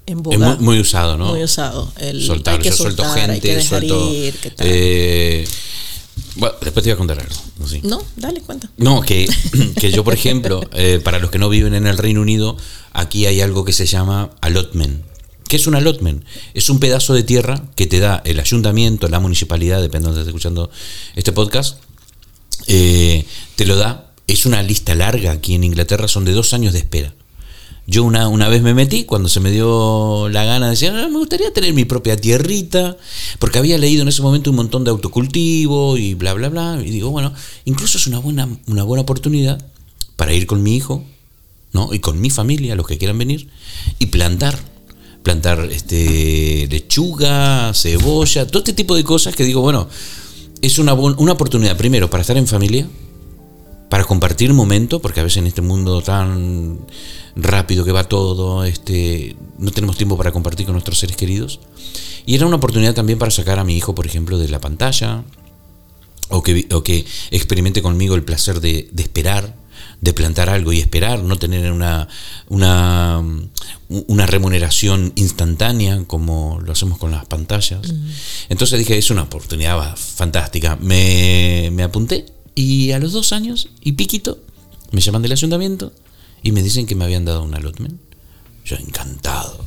[0.07, 0.53] en boga.
[0.53, 1.27] Es muy, usado, ¿no?
[1.27, 1.91] Muy usado.
[1.97, 4.11] El, soltar, yo suelto gente, suelto.
[4.59, 5.47] Eh,
[6.35, 7.35] bueno, después te voy a contar algo.
[7.83, 8.69] No, dale, cuenta.
[8.77, 9.27] No, que,
[9.79, 12.57] que yo, por ejemplo, eh, para los que no viven en el Reino Unido,
[12.93, 15.03] aquí hay algo que se llama allotment.
[15.47, 16.25] ¿Qué es un allotment?
[16.53, 20.21] Es un pedazo de tierra que te da el ayuntamiento, la municipalidad, depende de donde
[20.21, 20.69] estés escuchando
[21.15, 21.79] este podcast,
[22.67, 24.06] eh, te lo da.
[24.27, 27.13] Es una lista larga aquí en Inglaterra, son de dos años de espera.
[27.89, 31.07] Yo una, una vez me metí cuando se me dio la gana de decir, ah,
[31.07, 32.97] me gustaría tener mi propia tierrita,
[33.39, 36.81] porque había leído en ese momento un montón de autocultivo y bla, bla, bla.
[36.85, 39.65] Y digo, bueno, incluso es una buena, una buena oportunidad
[40.17, 41.05] para ir con mi hijo,
[41.71, 41.93] ¿no?
[41.93, 43.47] Y con mi familia, los que quieran venir,
[43.99, 44.59] y plantar.
[45.23, 49.87] Plantar este, lechuga, cebolla, todo este tipo de cosas que digo, bueno,
[50.61, 52.87] es una, una oportunidad primero para estar en familia,
[53.89, 56.79] para compartir momento, porque a veces en este mundo tan
[57.35, 61.59] rápido que va todo, este, no tenemos tiempo para compartir con nuestros seres queridos.
[62.25, 65.23] Y era una oportunidad también para sacar a mi hijo, por ejemplo, de la pantalla,
[66.29, 69.55] o que, o que experimente conmigo el placer de, esperar,
[70.01, 72.09] de plantar algo y esperar, no tener una,
[72.49, 73.23] una,
[73.87, 77.93] una, remuneración instantánea como lo hacemos con las pantallas.
[78.49, 80.75] Entonces dije, es una oportunidad fantástica.
[80.81, 82.25] Me, me apunté
[82.57, 84.39] y a los dos años y piquito
[84.89, 85.93] me llaman del ayuntamiento
[86.41, 88.01] y me dicen que me habían dado un allotment.
[88.65, 89.63] Yo encantado.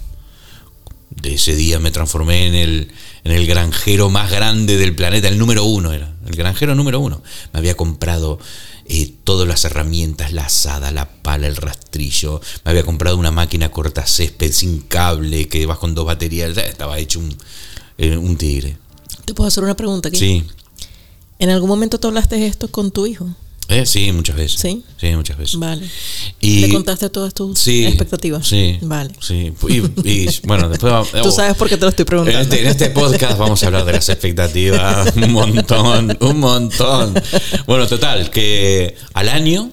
[1.11, 5.39] De ese día me transformé en el, en el granjero más grande del planeta, el
[5.39, 7.23] número uno era, el granjero número uno.
[7.53, 8.41] Me había comprado
[8.87, 12.41] eh, todas las herramientas, la asada, la pala, el rastrillo.
[12.65, 16.57] Me había comprado una máquina corta césped sin cable que vas con dos baterías.
[16.57, 17.37] Estaba hecho un,
[17.99, 18.79] eh, un tigre.
[19.25, 20.19] ¿Te puedo hacer una pregunta aquí?
[20.19, 20.45] Sí.
[21.41, 23.27] ¿En algún momento tú hablaste esto con tu hijo?
[23.69, 24.61] Eh, sí, muchas veces.
[24.61, 24.83] ¿Sí?
[25.01, 25.59] Sí, muchas veces.
[25.59, 25.89] Vale.
[26.41, 28.47] Y, ¿Le contaste todas tus expectativas?
[28.47, 28.79] Sí.
[28.83, 29.15] Vale.
[29.21, 29.53] Sí.
[29.69, 32.41] Y, bueno, después Tú oh, sabes por qué te lo estoy preguntando.
[32.41, 35.17] Este, en este, podcast vamos a hablar de las expectativas.
[35.17, 37.15] Un montón, un montón.
[37.67, 39.73] Bueno, total, que al año,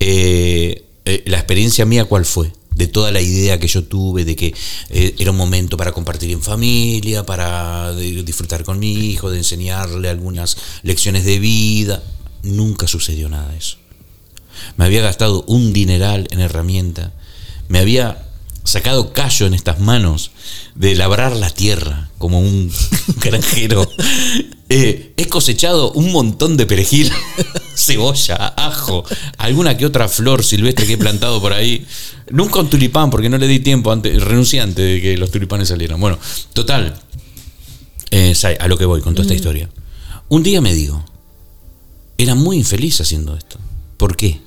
[0.00, 2.50] eh, eh, la experiencia mía, ¿cuál fue?
[2.74, 4.54] De toda la idea que yo tuve de que
[4.90, 10.56] era un momento para compartir en familia, para disfrutar con mi hijo, de enseñarle algunas
[10.82, 12.02] lecciones de vida
[12.42, 13.76] nunca sucedió nada de eso.
[14.76, 17.12] Me había gastado un dineral en herramienta,
[17.68, 18.28] me había
[18.64, 20.30] sacado callo en estas manos
[20.74, 22.70] de labrar la tierra como un
[23.16, 23.88] granjero.
[24.68, 27.10] Eh, he cosechado un montón de perejil,
[27.74, 29.04] cebolla, ajo,
[29.38, 31.86] alguna que otra flor silvestre que he plantado por ahí.
[32.30, 35.68] Nunca un tulipán, porque no le di tiempo, antes, renuncié antes de que los tulipanes
[35.68, 36.00] salieran.
[36.00, 36.18] Bueno,
[36.52, 36.94] total,
[38.10, 39.68] eh, a lo que voy con toda esta historia.
[40.28, 41.04] Un día me digo,
[42.16, 43.58] era muy infeliz haciendo esto.
[43.96, 44.40] ¿Por qué?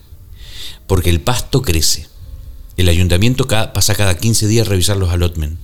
[0.88, 2.08] Porque el pasto crece.
[2.78, 5.60] El ayuntamiento pasa cada 15 días a revisar los allotments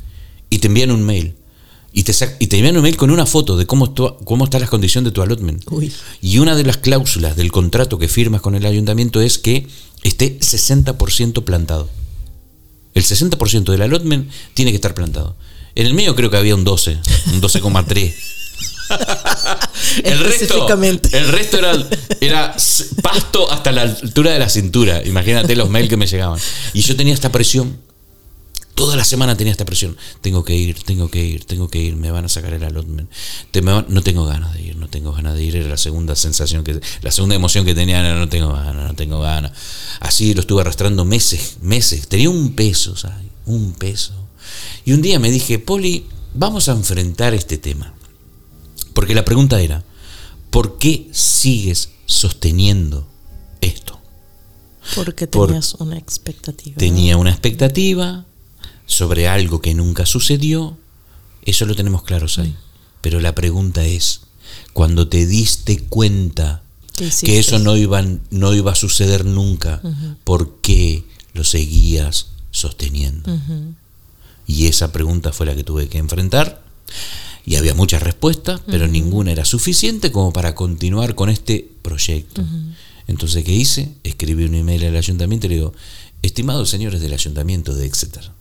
[0.50, 1.36] y te envían un mail.
[1.94, 4.68] Y te, y te envían un mail con una foto de cómo, cómo está la
[4.68, 5.66] condición de tu allotment.
[6.22, 9.68] Y una de las cláusulas del contrato que firmas con el ayuntamiento es que
[10.04, 11.90] esté 60% plantado.
[12.94, 15.36] El 60% del allotment tiene que estar plantado.
[15.76, 16.98] En el mío creo que había un 12,
[17.34, 18.14] un 12,3.
[20.04, 20.68] el, resto,
[21.12, 21.74] el resto era,
[22.20, 22.56] era
[23.02, 25.02] pasto hasta la altura de la cintura.
[25.06, 26.40] Imagínate los mails que me llegaban.
[26.74, 27.78] Y yo tenía esta presión.
[28.76, 29.98] Toda la semana tenía esta presión.
[30.22, 31.96] Tengo que ir, tengo que ir, tengo que ir.
[31.96, 33.10] Me van a sacar el allotment.
[33.90, 35.56] no tengo ganas de ir, no tengo ganas de ir.
[35.56, 38.96] Era la segunda sensación, que la segunda emoción que tenía era no tengo ganas, no
[38.96, 39.52] tengo ganas.
[40.00, 42.08] Así lo estuve arrastrando meses, meses.
[42.08, 43.18] Tenía un peso, ¿sabes?
[43.46, 44.14] Un peso.
[44.86, 47.94] Y un día me dije, Poli, vamos a enfrentar este tema.
[48.94, 49.84] Porque la pregunta era,
[50.50, 53.08] ¿por qué sigues sosteniendo
[53.62, 54.00] esto?
[54.96, 56.76] Porque tenías una expectativa.
[56.78, 58.26] Tenía una expectativa
[58.86, 60.78] sobre algo que nunca sucedió.
[61.44, 62.50] Eso lo tenemos claro, ahí.
[62.50, 62.58] Mm.
[63.02, 64.22] Pero la pregunta es,
[64.74, 66.64] cuando te diste cuenta
[67.22, 69.82] que eso no iba, no iba a suceder nunca,
[70.24, 73.32] ¿por qué lo seguías sosteniendo?
[74.46, 76.64] Y esa pregunta fue la que tuve que enfrentar.
[77.46, 82.44] Y había muchas respuestas, pero ninguna era suficiente como para continuar con este proyecto.
[83.08, 83.90] Entonces, ¿qué hice?
[84.04, 85.74] Escribí un email al ayuntamiento y le digo,
[86.22, 88.32] estimados señores del ayuntamiento de Exeter,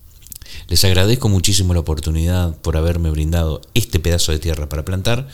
[0.68, 5.28] les agradezco muchísimo la oportunidad por haberme brindado este pedazo de tierra para plantar,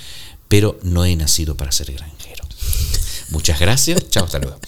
[0.48, 2.44] pero no he nacido para ser granjero.
[3.30, 4.58] Muchas gracias, chao, hasta luego.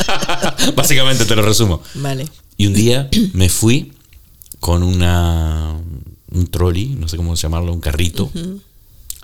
[0.76, 1.82] Básicamente te lo resumo.
[1.94, 2.26] Vale.
[2.56, 3.92] Y un día me fui
[4.60, 5.76] con una
[6.30, 8.30] un trolley, no sé cómo llamarlo, un carrito.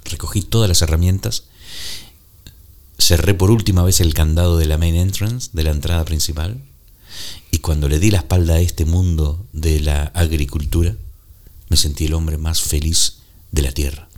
[0.05, 1.45] Recogí todas las herramientas.
[2.99, 6.59] Cerré por última vez el candado de la main entrance, de la entrada principal.
[7.51, 10.97] Y cuando le di la espalda a este mundo de la agricultura,
[11.69, 13.19] me sentí el hombre más feliz
[13.53, 14.09] de la tierra.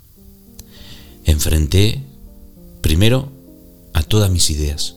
[1.25, 2.03] Enfrenté
[2.81, 3.33] primero
[3.93, 4.95] a todas mis ideas.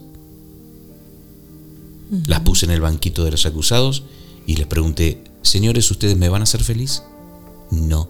[2.25, 4.03] Las puse en el banquito de los acusados
[4.47, 7.03] y les pregunté, señores, ¿ustedes me van a hacer feliz?
[7.71, 8.09] No,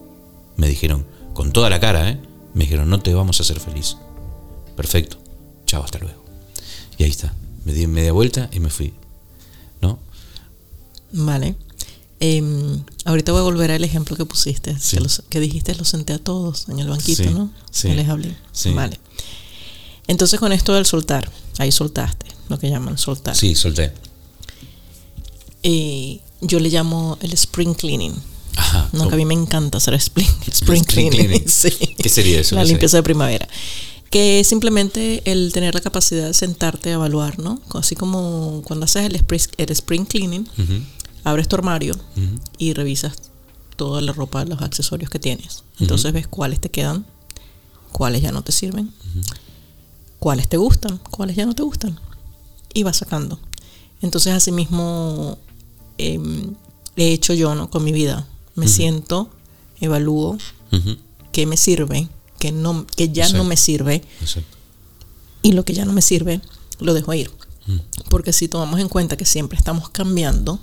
[0.58, 2.20] me dijeron, con toda la cara, ¿eh?
[2.54, 3.98] Me dijeron, no te vamos a hacer feliz.
[4.76, 5.18] Perfecto,
[5.66, 6.24] chao, hasta luego.
[6.98, 7.34] Y ahí está,
[7.66, 8.94] me di media vuelta y me fui.
[9.82, 10.00] ¿No?
[11.12, 11.56] Vale.
[12.22, 14.76] Em, ahorita voy a volver al ejemplo que pusiste,
[15.30, 17.52] que, dijiste, lo senté a todos en el banquito, ¿no?
[17.72, 17.90] Sí.
[17.90, 18.36] les hablé.
[18.74, 19.00] Vale.
[20.08, 23.36] Entonces con esto del soltar, ahí soltaste, lo que llaman soltar.
[23.36, 23.94] Sí, solté.
[25.62, 28.16] Y yo le llamo el spring cleaning.
[28.60, 31.44] Ajá, no, que a mí me encanta hacer spring, spring, cleaning.
[31.98, 32.56] ¿Qué sería eso?
[32.56, 33.48] La limpieza de primavera.
[34.10, 37.62] Que es simplemente el tener la capacidad de sentarte a evaluar, ¿no?
[37.76, 40.48] Así como cuando haces el spring, el spring cleaning,
[41.24, 41.96] abres tu armario
[42.58, 43.14] y revisas
[43.76, 45.64] toda la ropa, los accesorios que tienes.
[45.80, 47.06] Entonces ves cuáles te quedan,
[47.92, 48.92] cuáles ya no te sirven,
[50.18, 52.00] cuáles te gustan, cuáles ya no te gustan.
[52.74, 53.40] Y vas sacando.
[54.02, 55.38] Entonces, asimismo,
[55.98, 56.20] eh,
[56.96, 57.70] he hecho yo ¿no?
[57.70, 58.28] con mi vida.
[58.60, 59.30] Me siento,
[59.82, 60.38] evalúo
[61.32, 62.08] qué me sirve,
[62.40, 64.04] qué, no, que ya no me sirve.
[65.42, 66.42] Y lo que ya no me sirve,
[66.80, 67.32] lo dejo ir.
[68.10, 70.60] Porque si tomamos en cuenta que siempre estamos cambiando,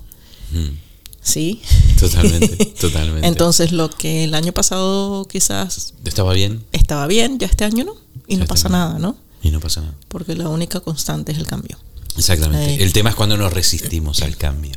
[1.23, 1.63] ¿sí?
[1.99, 3.27] Totalmente, totalmente.
[3.27, 5.95] Entonces lo que el año pasado quizás...
[6.05, 6.65] ¿Estaba bien?
[6.73, 7.95] Estaba bien, ya este año no.
[8.27, 9.17] Y no pasa nada, ¿no?
[9.43, 9.95] Y no pasa nada.
[10.09, 11.79] Porque la única constante es el cambio.
[12.17, 12.75] Exactamente.
[12.75, 14.73] Eh, el tema es cuando nos resistimos al cambio.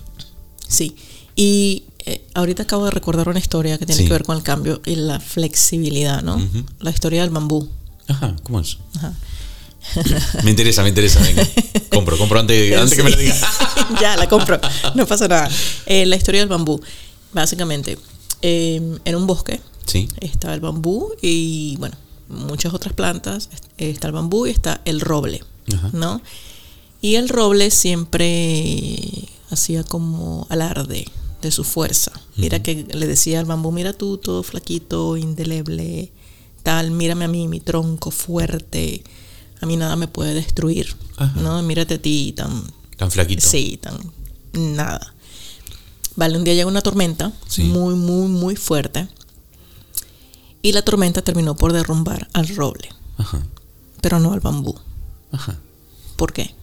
[0.67, 0.95] Sí.
[1.35, 4.81] Y eh, ahorita acabo de recordar una historia que tiene que ver con el cambio
[4.85, 6.41] y la flexibilidad, ¿no?
[6.79, 7.69] La historia del bambú.
[8.07, 8.77] Ajá, ¿cómo es?
[8.95, 9.13] Ajá.
[10.43, 11.47] me interesa, me interesa, venga.
[11.89, 13.35] Compro, compro antes, antes que me lo diga.
[14.01, 14.59] ya, la compro,
[14.95, 15.49] no pasa nada.
[15.85, 16.81] Eh, la historia del bambú,
[17.33, 17.97] básicamente,
[18.41, 20.07] em, en un bosque sí.
[20.21, 21.97] está el bambú y, bueno,
[22.29, 23.49] muchas otras plantas.
[23.77, 25.43] Está el bambú y está el roble,
[25.93, 26.21] ¿no?
[27.01, 31.05] Y el roble siempre hacía como alarde
[31.41, 32.11] de su fuerza.
[32.35, 36.11] Mira que le decía al bambú, mira tú, todo flaquito, indeleble,
[36.63, 39.03] tal, mírame a mí, mi tronco fuerte,
[39.61, 40.95] a mí nada me puede destruir,
[41.35, 41.61] ¿no?
[41.63, 42.63] Mírate a ti tan...
[42.97, 43.41] Tan flaquito.
[43.47, 43.97] Sí, tan...
[44.53, 45.13] nada.
[46.15, 49.07] Vale, un día llegó una tormenta muy, muy, muy fuerte
[50.61, 53.41] y la tormenta terminó por derrumbar al roble, Ajá.
[54.01, 54.75] pero no al bambú.
[55.31, 55.57] Ajá.
[56.17, 56.53] ¿Por qué?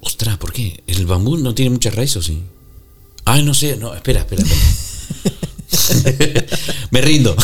[0.00, 0.82] Ostras, ¿por qué?
[0.86, 2.42] ¿El bambú no tiene muchas raíces o sí?
[3.24, 4.44] Ay, no sé, no, espera, espera.
[6.90, 7.34] Me rindo.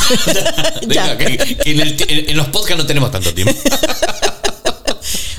[1.65, 3.55] en, los podcasts no tenemos tanto tiempo.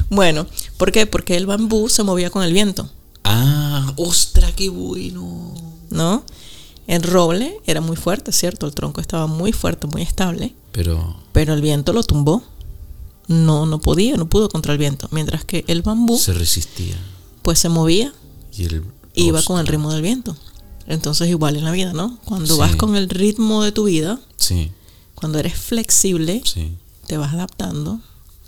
[0.10, 1.06] Bueno, ¿por qué?
[1.06, 2.89] Porque el bambú se movía con el viento,
[3.23, 5.54] Ah, ostra, qué bueno.
[5.89, 6.25] ¿no?
[6.86, 8.65] El roble era muy fuerte, ¿cierto?
[8.67, 12.43] El tronco estaba muy fuerte, muy estable, Pero pero el viento lo tumbó.
[13.27, 15.08] No, no podía, no pudo contra el viento.
[15.12, 16.97] Mientras que el bambú, se resistía.
[17.41, 18.13] pues se movía,
[18.51, 20.36] Y el iba con el ritmo del viento.
[20.88, 22.17] Entonces igual en la vida, ¿no?
[22.26, 22.60] Cuando Sí.
[22.60, 24.71] vas con el ritmo de tu vida, Sí,
[25.15, 26.76] cuando eres flexible, sí.
[27.08, 28.00] te vas adaptando,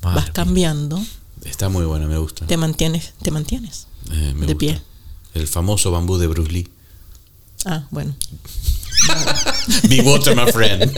[0.02, 0.34] Madre vas mía.
[0.34, 1.06] cambiando,
[1.45, 2.45] Está muy bueno, me gusta.
[2.47, 3.88] te mantienes, te mantienes.
[4.12, 4.58] Eh, me de gusta.
[4.58, 4.82] pie.
[5.36, 6.67] El famoso bambú de Bruce Lee.
[7.65, 8.15] Ah, bueno.
[9.89, 10.91] Be water, my friend.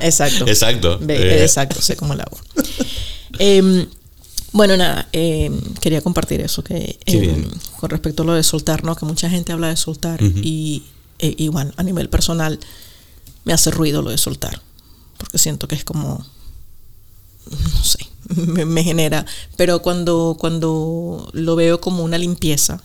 [0.00, 0.46] Exacto.
[0.46, 1.00] Exacto.
[1.08, 2.40] Eh, Exacto, sé cómo el agua.
[3.38, 3.86] Em,
[4.56, 7.50] bueno, nada, em, quería compartir eso, que em, bien.
[7.78, 8.96] con respecto a lo de soltar, ¿no?
[8.96, 10.82] Que mucha gente habla de soltar y,
[11.18, 12.58] e- y bueno, a nivel personal
[13.44, 14.60] me hace ruido lo de soltar,
[15.18, 16.24] porque siento que es como,
[17.50, 17.98] no sé,
[18.34, 19.24] me, me genera,
[19.56, 22.82] pero cuando, cuando lo veo como una limpieza,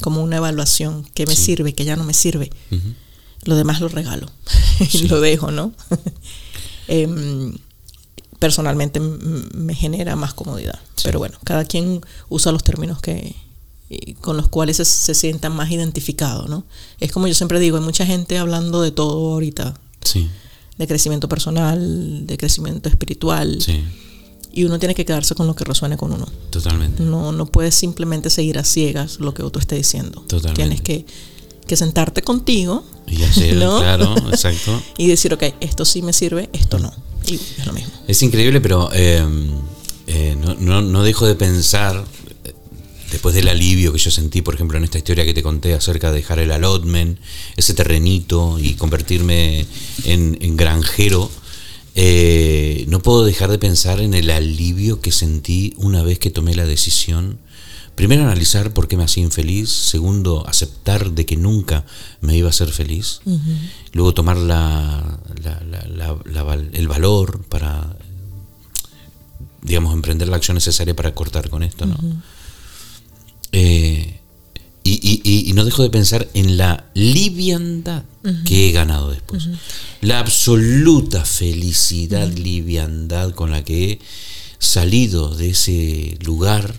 [0.00, 1.42] como una evaluación, que me Sí.
[1.44, 2.50] sirve, que ya no me sirve,
[3.44, 4.28] lo demás lo regalo
[4.80, 5.08] y Sí.
[5.08, 5.72] lo dejo, ¿no?
[8.42, 10.78] Personalmente me genera más comodidad.
[10.96, 11.02] Sí.
[11.04, 13.34] Pero bueno, cada quien usa los términos que
[14.20, 16.64] con los cuales se, se sienta más identificado, ¿no?
[16.98, 19.74] Es como yo siempre digo, hay mucha gente hablando de todo ahorita,
[20.04, 20.28] Sí,
[20.78, 23.84] de crecimiento personal, de crecimiento espiritual, sí,
[24.52, 26.26] y uno tiene que quedarse con lo que resuene con uno.
[26.50, 27.02] totalmente.
[27.02, 30.22] No, no puedes simplemente seguir a ciegas lo que otro esté diciendo.
[30.26, 30.54] Totalmente.
[30.54, 31.06] Tienes que,
[31.66, 33.78] que sentarte contigo Y hacer, ¿No?
[33.78, 34.82] claro, exacto.
[34.98, 36.92] y decir, ok, esto sí me sirve, esto no.
[38.08, 39.24] Es increíble, pero eh,
[40.06, 42.04] eh, no, no- no dejo de pensar,
[43.10, 46.10] después del alivio que yo sentí, por ejemplo, en esta historia que te conté acerca
[46.10, 47.18] de dejar el allotment,
[47.56, 49.66] ese terrenito y convertirme
[50.04, 51.30] en, en granjero,
[51.94, 56.54] eh, no puedo dejar de pensar en el alivio que sentí una vez que tomé
[56.54, 57.38] la decisión.
[57.94, 59.68] Primero, analizar por qué me hacía infeliz.
[59.70, 61.84] Segundo, aceptar de que nunca
[62.20, 63.20] me iba a hacer feliz.
[63.92, 67.94] Luego, tomar la, la- el valor para,
[69.62, 71.86] digamos, emprender la acción necesaria para cortar con esto.
[71.86, 71.96] ¿no?
[73.52, 74.18] Eh,
[74.84, 78.04] y, y- y- y no dejo de pensar en la liviandad
[78.44, 79.48] que he ganado después.
[80.00, 83.98] La absoluta felicidad, liviandad con la que he
[84.58, 86.74] salido de ese lugar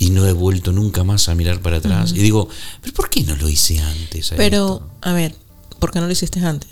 [0.00, 2.12] y no he vuelto nunca más a mirar para atrás.
[2.12, 2.48] Y digo,
[2.80, 4.32] ¿pero por qué no lo hice antes?
[4.32, 4.90] a Pero, esto?".
[5.02, 5.36] a ver,
[5.78, 6.70] ¿por qué no lo hiciste antes?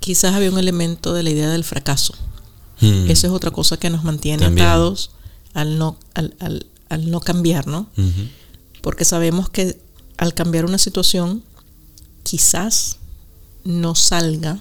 [0.00, 2.14] Quizás había un elemento de la idea del fracaso.
[2.80, 3.10] Hmm.
[3.10, 4.66] Esa es otra cosa que nos mantiene También.
[4.66, 5.10] atados
[5.52, 7.86] al no, al, al- al no cambiar, ¿no?
[8.80, 9.78] Porque sabemos que
[10.16, 11.42] al cambiar una situación,
[12.22, 12.96] quizás
[13.64, 14.60] no salga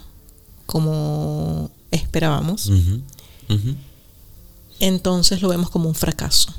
[0.65, 2.69] como esperábamos.
[4.79, 6.53] Entonces lo vemos como un fracaso.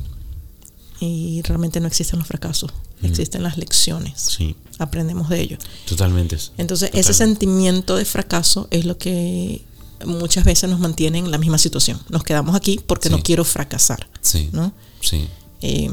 [1.00, 4.20] Y realmente no existen los fracasos, existen las lecciones.
[4.20, 5.58] Sí, Aprendemos de ello.
[5.87, 6.37] totalmente.
[6.56, 9.62] Entonces, ese sentimiento de fracaso es lo que
[10.06, 12.00] muchas veces nos mantiene en la misma situación.
[12.08, 13.14] Nos quedamos aquí porque Sí.
[13.14, 14.08] no quiero fracasar.
[14.20, 14.72] Sí, ¿no?
[15.00, 15.28] sí.
[15.62, 15.90] Eh,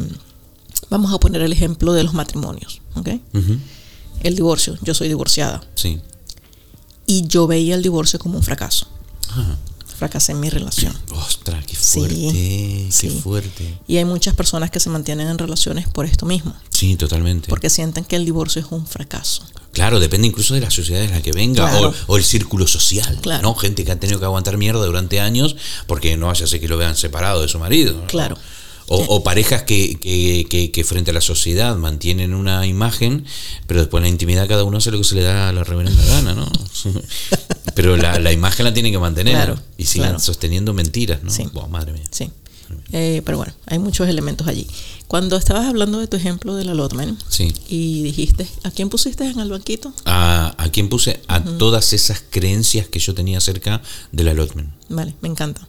[0.90, 2.82] vamos a poner el ejemplo de los matrimonios.
[2.96, 3.10] ¿ok?
[3.34, 3.58] Ujú.
[4.22, 4.78] El divorcio.
[4.82, 5.62] Yo soy divorciada.
[5.76, 6.00] Sí.
[7.08, 8.88] Y yo veía el divorcio como un fracaso.
[9.30, 9.58] Ajá.
[9.98, 10.94] Fracasé en mi relación.
[11.12, 13.10] Ostras, qué Sí, fuerte, qué sí.
[13.24, 13.78] fuerte.
[13.88, 16.54] Y hay muchas personas que se mantienen en relaciones por esto mismo.
[16.70, 17.48] Sí, totalmente.
[17.48, 19.44] Porque sienten que el divorcio es un fracaso.
[19.72, 21.94] Claro, depende incluso de la sociedad en la que venga Claro.
[22.08, 23.20] o, o el círculo social.
[23.22, 23.42] Claro.
[23.42, 23.56] ¿no?
[23.56, 25.56] Gente que ha tenido que aguantar mierda durante años
[25.88, 27.94] porque no a ser que lo vean separado de su marido.
[28.02, 28.08] ¿no?
[28.08, 28.38] Claro.
[28.88, 33.26] O, o parejas que, que, que- que frente a la sociedad mantienen una imagen,
[33.66, 36.06] pero después en la intimidad cada uno hace lo que se le da la reverenda
[36.06, 36.46] gana, ¿no?
[37.76, 40.20] pero la, la imagen la tienen que mantener Claro, y siguen claro.
[40.20, 41.30] sosteniendo mentiras, ¿no?
[41.30, 41.44] Sí.
[41.54, 42.04] Buah, madre mía.
[42.10, 42.32] Sí.
[42.92, 44.66] Eh, pero bueno, hay muchos elementos allí.
[45.08, 47.54] Cuando estabas hablando de tu ejemplo del allotment Sí.
[47.70, 49.94] y dijiste, ¿a quién pusiste en el banquito?
[50.06, 51.22] ¿A, a quién puse?
[51.28, 54.72] A todas esas creencias que yo tenía acerca del allotment.
[54.90, 55.68] Vale, me encanta.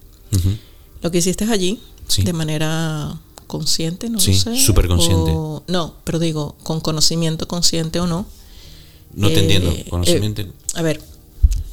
[1.02, 2.22] Lo que hiciste allí, Sí.
[2.22, 4.58] de manera consciente, no Sí, lo sé.
[4.60, 5.30] súper consciente.
[5.34, 8.26] o- no, pero digo, con conocimiento consciente o no.
[9.14, 9.70] No te Eh, entiendo.
[9.70, 10.44] eh, Conocimiento.
[10.74, 11.00] a ver,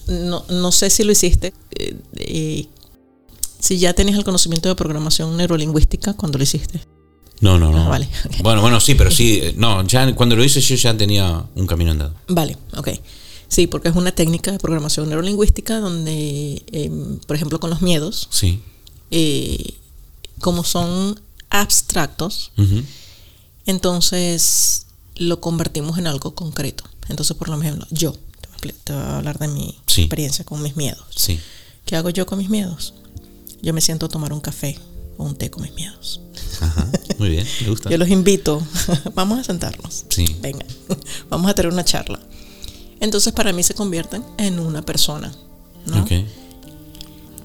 [0.07, 1.53] no, no sé si lo hiciste.
[1.71, 2.67] eh, eh,
[3.59, 6.81] si ya tenías el conocimiento de programación neurolingüística cuando lo hiciste.
[7.39, 7.83] no, no, no.
[7.85, 8.09] ah, vale.
[8.41, 9.39] Bueno, bueno, sí, pero sí.
[9.41, 12.13] eh, No, ya cuando lo hice yo ya tenía un camino andado.
[12.27, 12.89] Vale, ok.
[13.47, 18.27] Sí, porque es una técnica de programación neurolingüística donde, em, por ejemplo, con los miedos,
[18.31, 18.61] Sí.
[19.11, 19.75] eh,
[20.39, 22.51] como son abstractos,
[23.65, 26.83] entonces lo convertimos en algo concreto.
[27.09, 28.15] Entonces, por ejemplo, yo,
[28.71, 30.01] te voy a, hablar de mi Sí.
[30.01, 31.03] experiencia con mis miedos.
[31.15, 31.39] Sí.
[31.85, 32.93] ¿Qué hago yo con mis miedos?
[33.61, 34.77] Yo me siento a tomar un café
[35.17, 36.21] o un té con mis miedos.
[36.61, 36.87] Ajá,
[37.17, 37.89] muy bien, me gusta.
[37.89, 38.65] Yo los invito,
[39.15, 40.05] vamos a sentarnos.
[40.09, 40.25] Sí.
[40.41, 40.65] Venga,
[41.29, 42.19] vamos a tener una charla.
[42.99, 45.33] Entonces para mí se convierten en una persona.
[45.85, 46.01] ¿no?
[46.03, 46.11] Ok.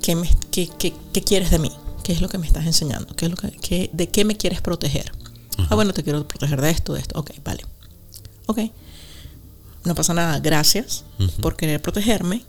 [0.03, 1.71] ¿Qué, me- qué- qué- qué quieres de mí?
[2.05, 3.15] ¿Qué es lo que me estás enseñando?
[3.17, 5.13] ¿Qué es lo que, qué- ¿De qué me quieres proteger?
[5.69, 7.19] Ah, bueno, te quiero proteger de esto, de esto.
[7.19, 7.65] Ok, vale.
[8.47, 8.61] Ok.
[9.89, 10.39] No pasa nada.
[10.39, 11.05] Gracias
[11.41, 12.45] por querer protegerme,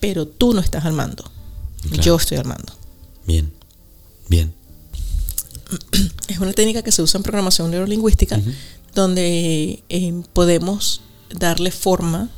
[0.00, 1.24] pero tú no estás al mando.
[1.82, 2.02] Claro.
[2.02, 2.72] Yo estoy al mando.
[3.26, 3.52] Bien,
[4.28, 4.52] bien.
[6.28, 8.40] Es una técnica que se usa en programación neurolingüística
[8.94, 11.02] donde eh, podemos
[11.38, 12.30] darle forma,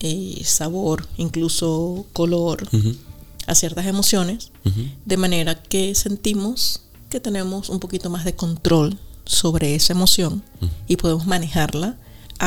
[0.00, 2.68] eh, sabor, incluso color
[3.46, 4.52] a ciertas emociones,
[5.04, 10.42] de manera que sentimos que tenemos un poquito más de control sobre esa emoción
[10.86, 11.96] y podemos manejarla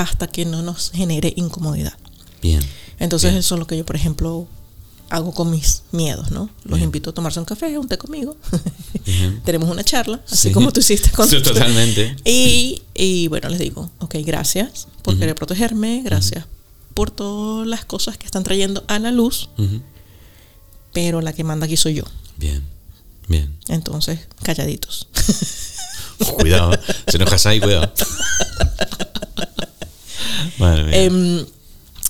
[0.02, 1.94] hasta que no nos genere incomodidad.
[2.42, 2.62] Bien.
[3.00, 3.40] Entonces Bien.
[3.40, 4.48] eso es lo que yo, por ejemplo,
[5.10, 6.50] hago con mis miedos, ¿no?
[6.66, 6.84] Los Bien.
[6.84, 8.36] invito a tomarse un café, un té conmigo.
[9.46, 10.52] Tenemos una charla, así Sí.
[10.54, 12.16] como tú hiciste con Sí, totalmente.
[12.26, 16.46] Y, y bueno, les digo, ok, gracias por querer protegerme, gracias
[16.94, 19.50] por todas las cosas que están trayendo a la luz,
[20.94, 22.04] pero la que manda aquí soy yo.
[22.38, 22.62] Bien,
[23.28, 23.56] bien.
[23.68, 25.08] Entonces, calladitos.
[26.38, 26.72] Cuidado,
[27.08, 27.92] se enoja ahí, cuidado.
[30.60, 31.04] Madre mía.
[31.04, 31.46] Em,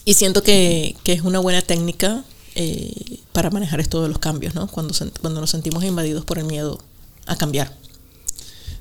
[0.06, 2.24] y siento que, que es una buena técnica
[2.56, 4.68] eh, para manejar esto de los cambios, ¿no?
[4.68, 6.80] Cuando, cuando nos sentimos invadidos por el miedo
[7.26, 7.76] a cambiar.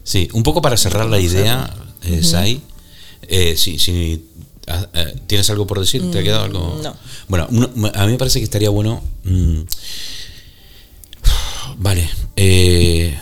[0.04, 2.62] Sí, un poco para cerrar la idea, eh, Sai,
[3.28, 4.24] eh, si, si,
[4.68, 6.76] ah, eh, tienes algo por decir, ¿te ha quedado algo?
[6.78, 6.96] Mm, no.
[7.28, 9.02] Bueno, uno- a mí me parece que estaría bueno.
[9.24, 9.60] mm,
[11.78, 13.18] vale, eh,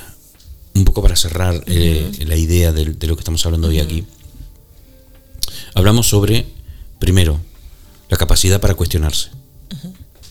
[0.74, 4.04] un poco para cerrar eh, la idea de, lo que estamos hablando hoy aquí.
[5.74, 6.46] Hablamos sobre,
[6.98, 7.40] primero,
[8.08, 9.30] la capacidad para cuestionarse.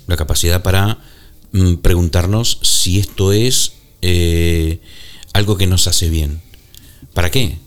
[0.08, 1.00] La capacidad para
[1.52, 4.80] mm, preguntarnos si esto es eh,
[5.34, 6.42] algo que nos hace bien.
[7.14, 7.58] ¿Para qué?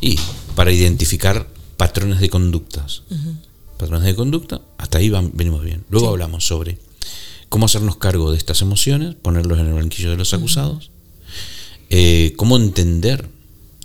[0.00, 0.18] Y
[0.54, 3.02] para identificar patrones de conductas.
[3.78, 5.84] Patrones de conducta, hasta ahí van- venimos bien.
[5.90, 6.78] Luego hablamos sobre
[7.50, 10.90] cómo hacernos cargo de estas emociones, ponerlos en el banquillo de los acusados,
[11.90, 13.28] eh, cómo entender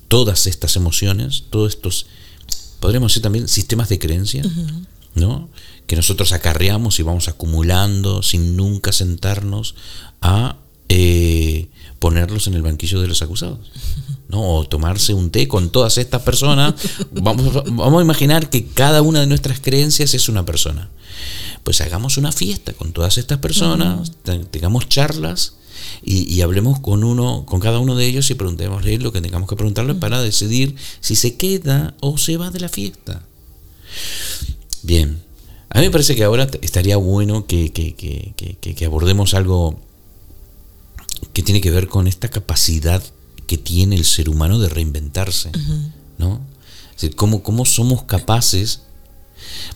[0.08, 2.08] todas estas emociones, todos estos,
[2.82, 4.43] podríamos decir también, sistemas de creencia,
[5.15, 5.49] ¿no?
[5.88, 9.75] Que nosotros acarreamos y vamos acumulando sin nunca sentarnos
[10.21, 10.57] a
[10.89, 11.67] eh,
[11.99, 13.59] ponerlos en el banquillo de los acusados.
[14.27, 14.41] ¿no?
[14.55, 16.73] O tomarse un té con todas estas personas.
[17.11, 20.89] Vamos, vamos a imaginar que cada una de nuestras creencias es una persona.
[21.63, 25.53] Pues hagamos una fiesta con todas estas personas, te- tengamos charlas
[26.04, 29.50] y, y hablemos con uno, con cada uno de ellos y preguntémosle lo que tengamos
[29.50, 33.24] que preguntarle para decidir si se queda o se va de la fiesta.
[34.84, 35.22] Bien.
[35.70, 39.34] A mí me parece que ahora estaría bueno que, que- que- que- que- que abordemos
[39.34, 39.80] algo
[41.34, 43.02] que tiene que ver con esta capacidad
[43.48, 45.52] que tiene el ser humano de reinventarse.
[46.18, 46.42] ¿no?
[46.96, 48.82] Es decir, cómo, cómo somos capaces,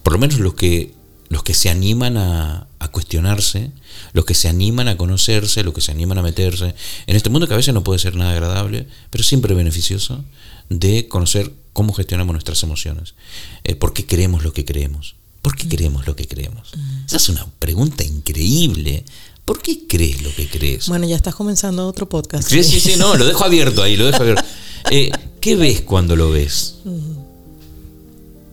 [0.03, 0.93] por lo menos los que,
[1.30, 3.71] los que se animan a, a cuestionarse,
[4.13, 6.76] los que se animan a conocerse, los que se animan a meterse
[7.07, 10.23] en este mundo que a veces no puede ser nada agradable, pero siempre beneficioso,
[10.69, 13.15] de conocer cómo gestionamos nuestras emociones,
[13.63, 15.15] eh, por qué creemos lo que creemos.
[15.41, 16.71] ¿Por qué creemos lo que creemos?
[17.05, 19.05] Esa es una pregunta increíble.
[19.45, 20.88] ¿Por qué crees lo que crees?
[20.88, 22.49] Bueno, ya estás comenzando otro podcast.
[22.49, 24.43] Sí, sí, sí, no, lo dejo abierto ahí, lo dejo abierto.
[24.91, 25.09] Eh,
[25.41, 26.76] ¿Qué ves cuando lo ves?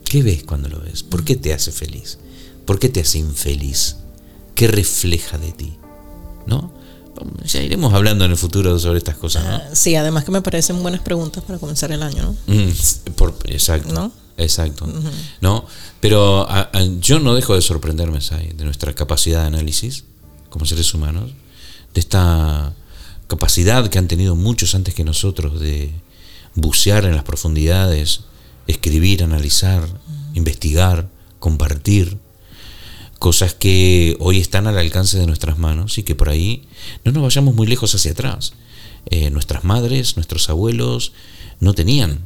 [0.03, 1.03] ¿Qué ves cuando lo ves?
[1.03, 2.17] ¿Por qué te hace feliz?
[2.65, 3.97] ¿Por qué te hace infeliz?
[4.55, 5.73] ¿Qué refleja de ti?
[6.45, 6.71] ¿No?
[7.45, 9.55] Ya iremos hablando en el futuro sobre estas cosas, ¿no?
[9.55, 12.53] Ah, Sí, además que me parecen buenas preguntas para comenzar el año, ¿no?
[12.53, 12.69] Mm,
[13.15, 13.93] por- exacto.
[13.93, 14.11] ¿No?
[14.37, 14.87] Exacto.
[15.41, 15.65] ¿No?
[15.99, 20.05] Pero a- a- yo no dejo de sorprenderme, Sai, de nuestra capacidad de análisis
[20.49, 21.31] como seres humanos,
[21.93, 22.73] de esta
[23.27, 25.91] capacidad que han tenido muchos antes que nosotros de
[26.55, 28.21] bucear en las profundidades,
[28.67, 29.87] escribir, analizar,
[30.33, 31.09] investigar,
[31.39, 32.17] compartir,
[33.23, 36.67] cosas que hoy están al alcance de nuestras manos y que por ahí
[37.05, 38.51] no nos vayamos muy lejos hacia atrás.
[39.05, 41.13] Eh, nuestras madres, nuestros abuelos
[41.61, 42.19] no tenían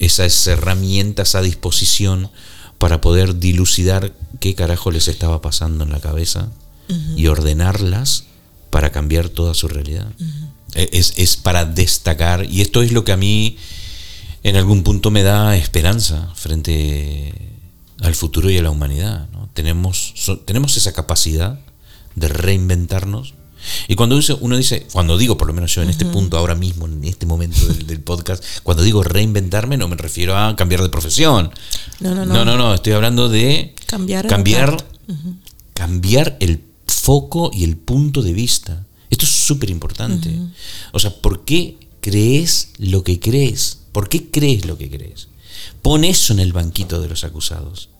[0.00, 2.28] esas herramientas a disposición
[2.78, 6.50] para poder dilucidar qué carajo les estaba pasando en la cabeza
[7.16, 8.24] y ordenarlas
[8.70, 10.10] para cambiar toda su realidad.
[10.74, 13.58] Eh, es, es para destacar, y esto es lo que a mí
[14.42, 17.32] en algún punto me da esperanza frente
[18.00, 19.28] al futuro y a la humanidad.
[19.30, 19.41] ¿no?
[19.54, 21.60] Tenemos, so- tenemos esa capacidad
[22.14, 23.34] de reinventarnos.
[23.86, 26.54] Y cuando dice- uno dice, cuando digo, por lo menos yo en este punto, ahora
[26.56, 30.82] mismo, en este momento del, del podcast, cuando digo reinventarme, no me refiero a cambiar
[30.82, 31.50] de profesión.
[32.00, 32.34] No, no, no.
[32.34, 35.34] No, no, no, estoy hablando de Cambiar el cambiar, impacto.
[35.74, 38.84] cambiar el foco y el punto de vista.
[39.10, 40.34] Esto es súper importante.
[40.92, 43.78] O sea, ¿por qué crees lo que crees?
[43.92, 45.28] ¿Por qué crees lo que crees?
[45.82, 47.90] Pon eso en el banquito de los acusados.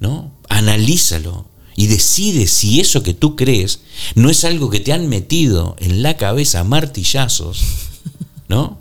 [0.00, 0.32] ¿No?
[0.48, 3.80] Analízalo y decide si eso que tú crees
[4.14, 7.62] no es algo que te han metido en la cabeza martillazos,
[8.48, 8.78] ¿no?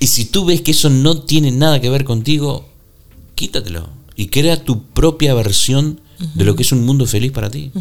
[0.00, 2.68] Y si tú ves que eso no tiene nada que ver contigo,
[3.34, 6.00] quítatelo y crea tu propia versión
[6.34, 7.72] de lo que es un mundo feliz para ti.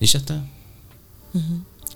[0.00, 0.44] Y ya está.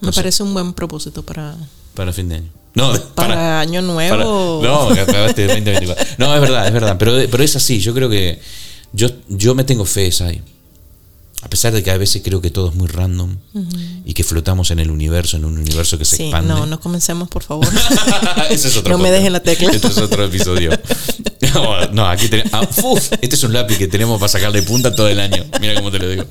[0.00, 1.56] Me parece un buen propósito para...
[1.94, 2.50] Para fin de año.
[2.74, 4.60] No, para, año nuevo.
[4.62, 6.04] no, acabaste 2024.
[6.18, 6.96] No, es verdad, es verdad.
[6.98, 7.80] Pero, pero es así.
[7.80, 8.40] Yo creo que
[8.96, 10.42] yo, yo me tengo fe ahí.
[11.42, 13.36] A pesar de que a veces creo que todo es muy random
[14.06, 17.28] y que flotamos en el universo, en un universo que se sí, No, no comencemos,
[17.28, 17.68] por favor.
[18.50, 19.70] Ese es otro no me dejen la tecla.
[19.70, 20.70] Este es otro episodio.
[21.92, 22.52] no, aquí tenemos.
[22.54, 22.66] Ah,
[23.20, 25.44] este es un lápiz que tenemos para sacarle punta todo el año.
[25.60, 26.24] Mira cómo te lo digo.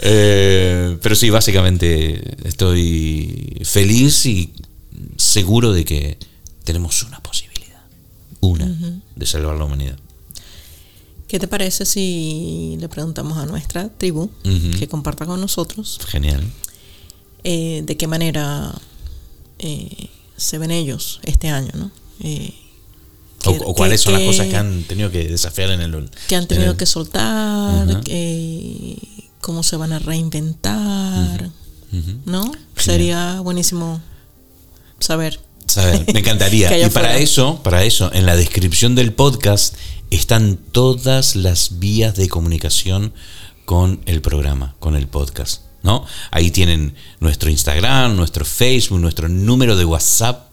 [0.00, 4.52] Eh, pero sí, básicamente estoy feliz y
[5.16, 6.18] seguro de que
[6.62, 7.80] tenemos una posibilidad.
[8.40, 8.70] Una
[9.16, 9.96] de salvar la humanidad.
[11.28, 14.30] ¿Qué te parece si le preguntamos a nuestra tribu
[14.78, 15.98] que comparta con nosotros?
[16.06, 16.42] Genial.
[17.42, 18.72] Eh, de qué manera
[19.58, 21.90] eh, se ven ellos este año, ¿no?
[22.20, 22.54] Eh,
[23.44, 26.10] o, cuáles son las cosas que han tenido que desafiar en el...
[26.26, 28.02] Que han tenido que soltar,
[29.40, 31.50] cómo se van a reinventar,
[32.24, 32.52] ¿no?
[32.76, 34.00] Sería buenísimo
[34.98, 35.40] saber.
[35.66, 36.76] Saber, me encantaría.
[36.86, 39.74] y para eso, para eso, en la descripción del podcast
[40.10, 43.12] están todas las vías de comunicación
[43.64, 45.62] con el programa, con el podcast.
[45.82, 46.04] ¿no?
[46.30, 50.46] Ahí tienen nuestro Instagram, nuestro Facebook, nuestro número de WhatsApp.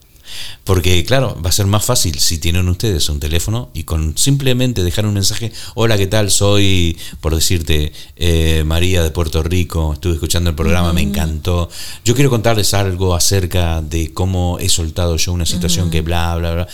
[0.64, 4.84] Porque claro, va a ser más fácil si tienen ustedes un teléfono y con simplemente
[4.84, 6.32] dejar un mensaje, hola, ¿qué tal?
[6.32, 11.70] Soy, por decirte, eh, María de Puerto Rico, estuve escuchando el programa, me encantó.
[12.04, 16.54] Yo quiero contarles algo acerca de cómo he soltado yo una situación que bla, bla,
[16.54, 16.68] bla.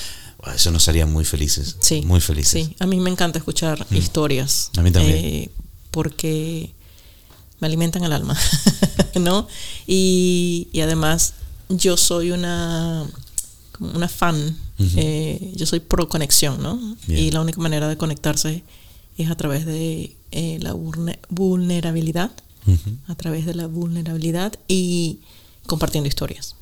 [0.55, 1.77] Eso nos haría muy felices.
[1.79, 2.01] Sí.
[2.05, 2.65] Muy felices.
[2.65, 3.95] Sí, a mí me encanta escuchar mm.
[3.95, 4.71] historias.
[4.77, 5.17] A mí también.
[5.17, 5.49] Eh,
[5.91, 6.71] porque
[7.59, 8.37] me alimentan el alma,
[9.19, 9.47] ¿no?
[9.85, 11.33] Y, además
[11.69, 13.05] yo soy una,
[13.79, 14.57] una fan,
[14.95, 16.79] eh, yo soy pro conexión, ¿no?
[17.07, 18.63] Y la única manera de conectarse
[19.17, 20.73] es a través de eh, la
[21.29, 22.31] vulnerabilidad,
[23.07, 25.19] a través de la vulnerabilidad y
[25.65, 26.55] compartiendo historias.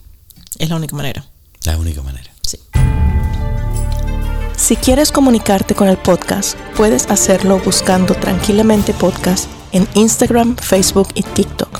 [0.57, 1.25] Es la única manera.
[1.63, 2.31] La única manera.
[2.41, 2.57] Sí.
[4.57, 11.21] Si quieres comunicarte con el podcast, puedes hacerlo buscando Tranquilamente Podcast en Instagram, Facebook y
[11.21, 11.79] TikTok.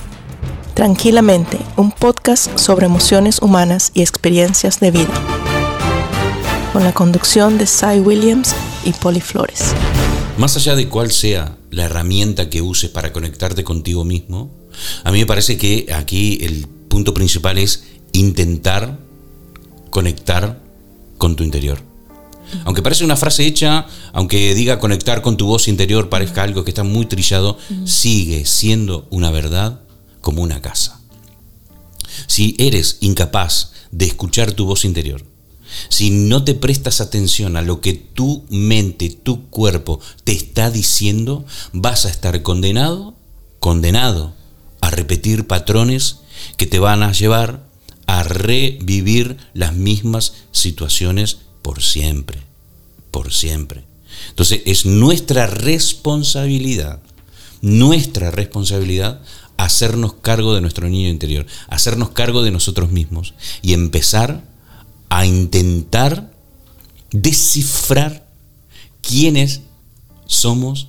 [0.75, 5.13] Tranquilamente, un podcast sobre emociones humanas y experiencias de vida.
[6.71, 8.53] Con la conducción de Cy Williams
[8.85, 9.73] y Polly Flores.
[10.37, 14.51] Más allá de cuál sea la herramienta que uses para conectarte contigo mismo,
[15.03, 18.99] a mí me parece que aquí el punto principal es intentar
[19.89, 20.61] conectar
[21.17, 21.96] con tu interior.
[22.65, 26.71] Aunque parece una frase hecha, aunque diga conectar con tu voz interior parezca algo que
[26.71, 29.81] está muy trillado, sigue siendo una verdad
[30.21, 30.99] como una casa.
[32.27, 35.23] Si eres incapaz de escuchar tu voz interior,
[35.89, 41.45] si no te prestas atención a lo que tu mente, tu cuerpo te está diciendo,
[41.73, 43.15] vas a estar condenado,
[43.59, 44.33] condenado
[44.81, 46.17] a repetir patrones
[46.55, 47.67] que te van a llevar
[48.05, 52.39] a revivir las mismas situaciones por siempre,
[53.11, 53.83] por siempre.
[54.29, 57.01] Entonces es nuestra responsabilidad,
[57.61, 59.19] nuestra responsabilidad
[59.57, 64.45] hacernos cargo de nuestro niño interior, hacernos cargo de nosotros mismos y empezar
[65.09, 66.31] a intentar
[67.11, 68.25] descifrar
[69.01, 69.59] quiénes
[70.25, 70.87] somos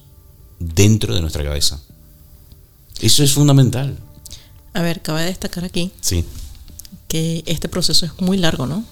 [0.61, 1.83] dentro de nuestra cabeza.
[3.01, 3.99] Eso es fundamental.
[4.74, 6.24] A ver, cabe destacar aquí sí.
[7.09, 8.85] que este proceso es muy largo, ¿no?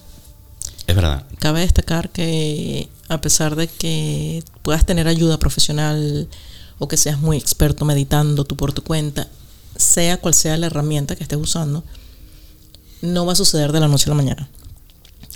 [0.87, 1.25] Es verdad.
[1.39, 6.29] Cabe destacar que a pesar de que puedas tener ayuda profesional
[6.79, 9.29] o que seas muy experto meditando tú por tu cuenta,
[9.77, 11.85] sea cual sea la herramienta que estés usando,
[13.03, 14.49] no va a suceder de la noche a la mañana.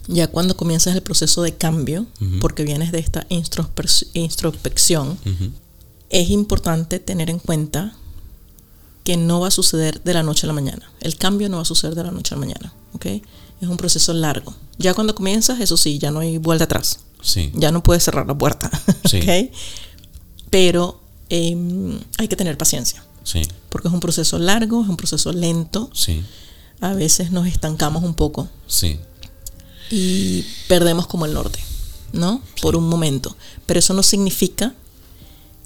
[0.06, 2.06] Ya cuando comienzas el proceso de cambio,
[2.40, 5.18] porque vienes de esta introspección,
[6.08, 7.94] es importante tener en cuenta
[9.04, 10.90] que no va a suceder de la noche a la mañana.
[11.00, 12.72] El cambio no va a suceder de la noche a la mañana.
[12.92, 13.22] ¿okay?
[13.60, 14.54] Es un proceso largo.
[14.78, 17.00] Ya cuando comienzas, eso sí, ya no hay vuelta atrás.
[17.22, 17.52] Sí.
[17.54, 18.70] Ya no puedes cerrar la puerta.
[19.10, 19.50] Sí.
[20.50, 21.00] Pero
[21.30, 23.04] em, hay que tener paciencia.
[23.24, 23.42] Sí.
[23.68, 25.90] Porque es un proceso largo, es un proceso lento.
[25.92, 26.22] Sí.
[26.80, 28.48] A veces nos estancamos un poco.
[28.68, 29.00] Sí.
[29.90, 31.58] Y perdemos como el norte,
[32.12, 32.40] ¿no?
[32.62, 33.36] Por un momento.
[33.66, 34.74] Pero eso no significa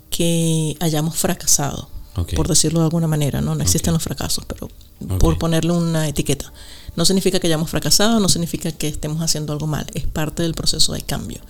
[0.09, 1.88] que hayamos fracasado,
[2.34, 3.55] por decirlo de alguna manera, ¿no?
[3.55, 4.70] No existen los fracasos, pero
[5.18, 6.53] por ponerle una etiqueta.
[6.97, 10.55] No significa que hayamos fracasado, no significa que estemos haciendo algo mal, es parte del
[10.55, 11.40] proceso de cambio.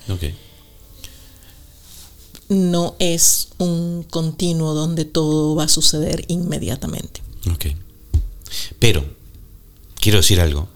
[2.49, 7.23] No es un continuo donde todo va a suceder inmediatamente.
[7.51, 7.67] Ok.
[8.79, 9.05] Pero,
[10.01, 10.69] quiero decir algo.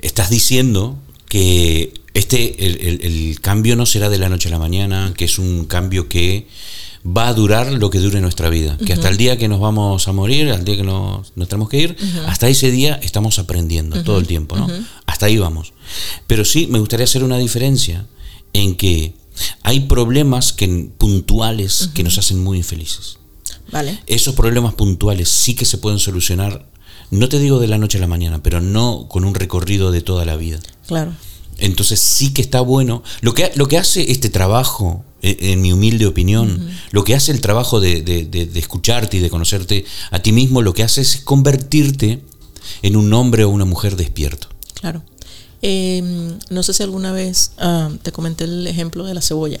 [0.00, 0.96] Estás diciendo
[1.28, 5.24] que este, el, el- el cambio no será de la noche a la mañana, que
[5.24, 6.46] es un cambio que
[7.06, 8.76] va a durar lo que dure nuestra vida.
[8.84, 11.68] Que hasta el día que nos vamos a morir, al día que nos, nos tenemos
[11.68, 11.96] que ir,
[12.26, 14.68] hasta ese día estamos aprendiendo todo el tiempo, ¿no?
[15.06, 15.72] Hasta ahí vamos.
[16.26, 18.06] Pero sí me gustaría hacer una diferencia
[18.52, 19.14] en que
[19.62, 23.18] hay problemas que, puntuales que nos hacen muy infelices
[23.70, 24.00] ¿Vale?
[24.06, 26.66] esos problemas puntuales sí que se pueden solucionar,
[27.10, 30.00] no te digo de la noche a la mañana, pero no con un recorrido de
[30.00, 30.58] toda la vida.
[30.86, 31.12] Claro.
[31.58, 33.02] Entonces sí que está bueno.
[33.20, 37.40] Lo que, lo que hace este trabajo, en mi humilde opinión, lo que hace el
[37.40, 41.00] trabajo de, de- de- de escucharte y de conocerte a ti mismo, lo que hace
[41.00, 42.20] es convertirte
[42.82, 44.48] en un hombre o una mujer despierto.
[44.74, 45.02] Claro.
[45.62, 49.58] Eh, no sé si alguna vez ah, te comenté el ejemplo de la cebolla.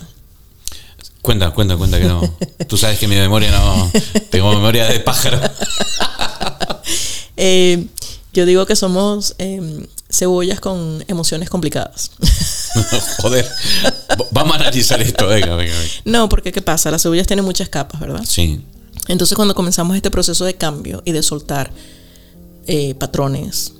[1.22, 2.20] Cuenta, cuenta, cuenta que no.
[2.68, 3.90] Tú sabes que mi memoria no.
[4.30, 5.40] Tengo memoria de pájaro.
[7.40, 7.86] Eh,
[8.32, 12.10] yo digo que somos eh, cebollas con emociones complicadas.
[13.20, 13.46] Joder.
[14.30, 15.26] Vamos a analizar esto.
[15.26, 15.92] Venga, venga, venga.
[16.04, 16.90] no, porque ¿qué pasa?
[16.90, 18.22] Las cebollas tienen muchas capas, ¿verdad?
[18.26, 18.60] Sí.
[19.08, 21.70] Entonces cuando comenzamos este proceso de cambio y de soltar
[22.66, 23.72] eh, patrones,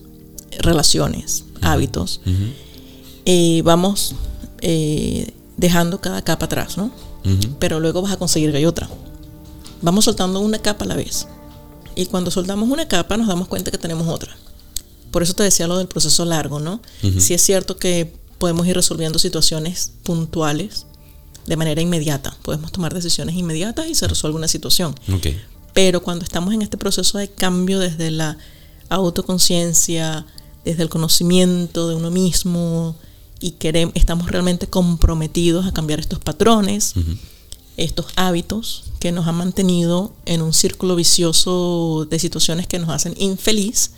[0.59, 2.21] relaciones, hábitos,
[3.27, 4.15] eh, vamos
[4.61, 6.91] eh, dejando cada capa atrás, ¿no?
[7.59, 8.89] Pero luego vas a conseguir que hay otra.
[9.83, 11.27] Vamos soltando una capa a la vez.
[11.95, 14.35] Y cuando soltamos una capa nos damos cuenta que tenemos otra.
[15.11, 16.81] Por eso te decía lo del proceso largo, ¿no?
[17.19, 20.87] Sí es cierto que podemos ir resolviendo situaciones puntuales
[21.47, 22.37] de manera inmediata.
[22.43, 24.95] Podemos tomar decisiones inmediatas y se resuelve una situación.
[25.73, 28.37] Pero cuando estamos en este proceso de cambio desde la
[28.91, 30.27] autoconciencia,
[30.65, 32.97] desde el conocimiento de uno mismo
[33.41, 36.95] y queremos, estamos realmente comprometidos a cambiar estos patrones,
[37.77, 43.15] estos hábitos que nos han mantenido en un círculo vicioso de situaciones que nos hacen
[43.19, 43.93] infeliz,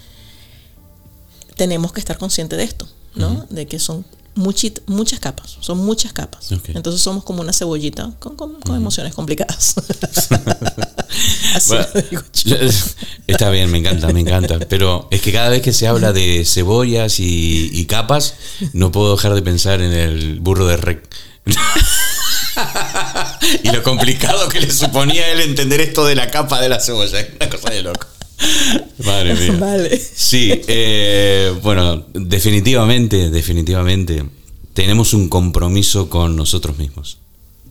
[1.61, 3.44] tenemos que estar conscientes de esto, ¿no?
[3.50, 6.50] De que son muchit- muchas capas, son muchas capas.
[6.68, 9.74] Entonces somos como una cebollita con, con- con emociones complicadas.
[11.54, 12.56] Así Bueno, lo digo yo.
[13.26, 14.58] está bien, me encanta, me encanta.
[14.70, 18.32] Pero es que cada vez que se habla de cebollas y, y capas,
[18.72, 21.06] no puedo dejar de pensar en el burro de rec.
[23.62, 27.20] y lo complicado que le suponía él entender esto de la capa de la cebolla.
[27.20, 28.06] Es una cosa de loco.
[29.05, 29.57] Madre mía.
[29.59, 29.99] Vale.
[29.99, 34.24] Sí, eh, bueno, definitivamente, definitivamente,
[34.74, 37.18] tenemos un compromiso con nosotros mismos.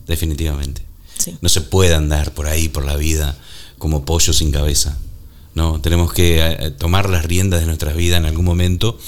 [0.06, 0.82] Definitivamente.
[1.18, 1.36] Sí.
[1.40, 3.36] No se puede andar por ahí, por la vida,
[3.78, 4.98] como pollo sin cabeza.
[5.54, 8.98] No, tenemos que eh, tomar las riendas de nuestras vidas en algún momento,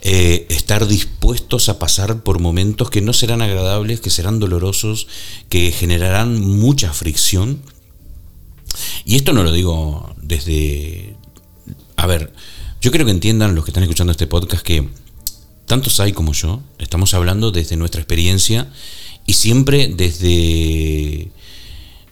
[0.00, 5.08] eh, estar dispuestos a pasar por momentos que no serán agradables, que serán dolorosos,
[5.48, 7.60] que generarán mucha fricción.
[9.04, 11.14] Y esto no lo digo desde...
[11.96, 12.32] A ver,
[12.80, 14.88] yo quiero que entiendan los que están escuchando este podcast que
[15.66, 18.68] tantos hay como yo, estamos hablando desde nuestra experiencia
[19.26, 21.30] y siempre desde,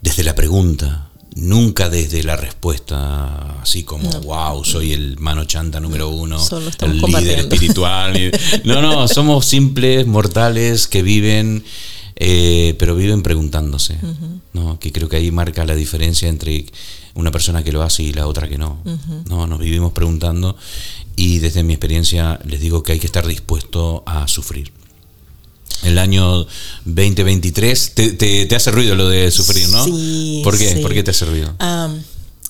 [0.00, 6.08] desde la pregunta, nunca desde la respuesta, así como, wow, soy el mano chanta número
[6.08, 6.38] uno,
[6.82, 8.30] el líder espiritual.
[8.64, 11.64] No, no, somos simples mortales que viven,
[12.16, 13.96] eh, pero viven preguntándose.
[14.52, 14.78] ¿no?
[14.78, 16.66] Que creo que ahí marca la diferencia entre
[17.14, 18.78] una persona que lo hace y la otra que no.
[19.28, 20.56] No, nos vivimos preguntando
[21.16, 24.72] y desde mi experiencia les digo que hay que estar dispuesto a sufrir.
[25.82, 26.46] El año
[26.84, 29.84] 2023 te, te- te hace ruido lo de sufrir, ¿no?
[29.84, 30.74] Sí, ¿Por qué?
[30.74, 30.80] sí.
[30.80, 31.54] ¿Por qué te hace ruido?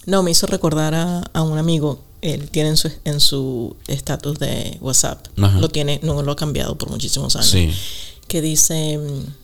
[0.07, 2.03] No, me hizo recordar a, a un amigo.
[2.23, 5.27] Él tiene en su en su estatus de WhatsApp.
[5.41, 5.59] Ajá.
[5.61, 7.51] Lo tiene, no lo ha cambiado por muchísimos años.
[7.51, 7.71] Sí.
[8.29, 9.40] Que dice mm,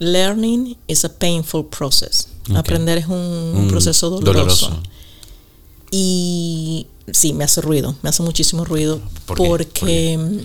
[0.00, 2.26] Learning is a painful process.
[2.54, 4.66] Aprender es un, un Un proceso doloroso.
[4.68, 4.82] doloroso.
[5.92, 9.00] Y sí, me hace ruido, me hace muchísimo ruido.
[9.26, 9.36] ¿Por?
[9.36, 10.18] Porque ¿Por qué?
[10.18, 10.38] mm,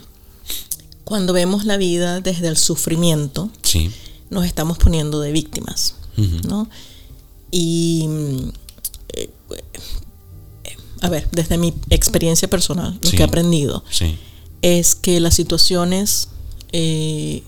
[1.06, 3.92] cuando vemos la vida desde el sufrimiento, Sí.
[4.30, 5.96] nos estamos poniendo de víctimas.
[6.48, 6.68] ¿no?
[7.52, 8.50] Y mm,
[9.16, 9.30] eh,
[11.02, 14.18] a ver, desde mi experiencia personal, lo que he aprendido Sí.
[14.62, 16.30] es que las situaciones
[16.72, 17.44] eh,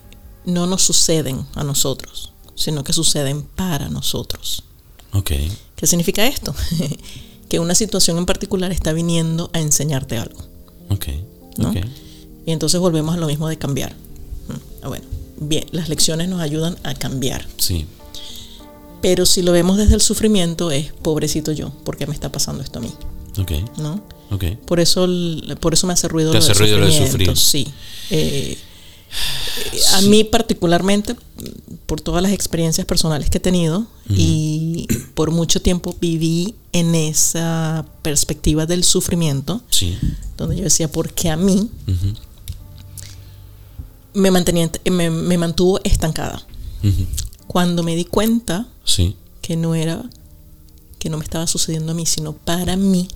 [0.47, 4.63] no nos suceden a nosotros, sino que suceden para nosotros.
[5.11, 5.31] Ok.
[5.75, 6.55] ¿Qué significa esto?
[7.49, 10.39] que una situación en particular está viniendo a enseñarte algo.
[10.89, 11.07] Ok.
[11.57, 11.69] ¿no?
[11.69, 11.77] Ok.
[12.45, 13.91] Y entonces volvemos a lo mismo de cambiar.
[13.91, 15.05] Mm, ah, Bueno,
[15.37, 17.45] bien, las lecciones nos ayudan a cambiar.
[17.57, 17.85] Sí.
[19.01, 22.63] Pero si lo vemos desde el sufrimiento es pobrecito yo, ¿por qué me está pasando
[22.63, 22.93] esto a mí?
[23.37, 23.51] Ok.
[23.79, 24.01] ¿No?
[24.31, 24.45] Ok.
[24.65, 25.07] Por eso,
[25.59, 27.65] por eso me hace ruido, Te lo, hace del ruido lo de sufrimiento, sufrir.
[27.67, 27.73] Sí.
[28.11, 28.57] Eh,
[29.95, 31.15] a mí particularmente,
[31.85, 37.85] por todas las experiencias personales que he tenido y por mucho tiempo viví en esa
[38.01, 39.97] perspectiva del sufrimiento, Sí.
[40.37, 41.69] donde yo decía, ¿por qué a mí?
[44.13, 46.41] Me, mantenía, me, me mantuvo estancada.
[47.47, 49.15] Cuando me di cuenta Sí.
[49.41, 50.03] que no era,
[50.99, 53.07] que no me estaba sucediendo a mí, sino para mí,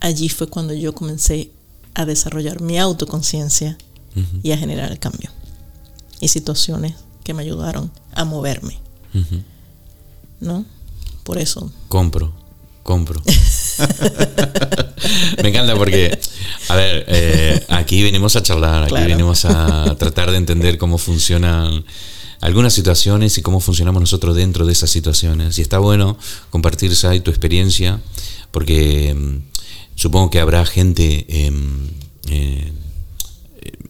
[0.00, 1.50] allí fue cuando yo comencé
[1.94, 3.76] a desarrollar mi autoconciencia
[4.42, 5.30] Y a generar el cambio.
[6.20, 6.94] Y situaciones
[7.24, 8.78] que me ayudaron a moverme.
[10.40, 10.64] ¿no?
[11.22, 11.72] Por eso.
[11.88, 12.32] Compro,
[12.82, 13.22] compro.
[15.42, 16.18] Me encanta porque,
[16.68, 21.84] a ver, eh, aquí venimos a charlar, aquí venimos a tratar de entender cómo funcionan
[22.40, 25.58] algunas situaciones y cómo funcionamos nosotros dentro de esas situaciones.
[25.58, 26.18] Y está bueno
[26.50, 28.00] compartir, Sai, tu experiencia,
[28.50, 29.38] porque mm,
[29.94, 31.88] supongo que habrá gente em,
[32.28, 32.72] eh,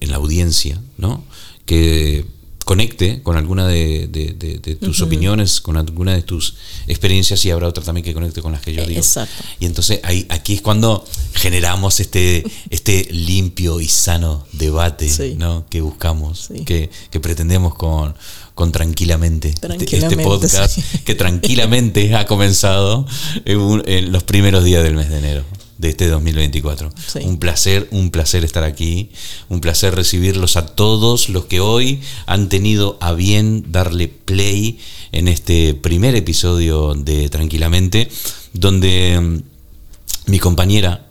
[0.03, 1.24] en la audiencia, ¿no?
[1.66, 2.24] Que
[2.64, 6.55] conecte con alguna de, de- de- de tus opiniones, con alguna de tus
[6.86, 9.00] experiencias y habrá otra también que conecte con las que yo Eh, digo.
[9.00, 9.42] exacto.
[9.59, 15.34] Y entonces ahí, aquí es cuando generamos este, este limpio y sano debate Sí.
[15.36, 15.66] ¿no?
[15.68, 16.64] que buscamos, Sí.
[16.64, 18.14] que, que pretendemos con,
[18.55, 19.48] con tranquilamente.
[19.48, 20.82] Este- Este Tranquilamente, podcast sí.
[21.05, 23.07] que tranquilamente ha comenzado
[23.44, 25.44] en, un- en los primeros días del mes de enero
[25.82, 26.90] de este 2024.
[27.12, 27.18] Sí.
[27.24, 29.10] Un placer, un placer estar aquí,
[29.48, 34.78] un placer recibirlos a todos los que hoy han tenido a bien darle play
[35.10, 38.08] en este primer episodio de Tranquilamente,
[38.52, 41.08] donde mm, mi compañera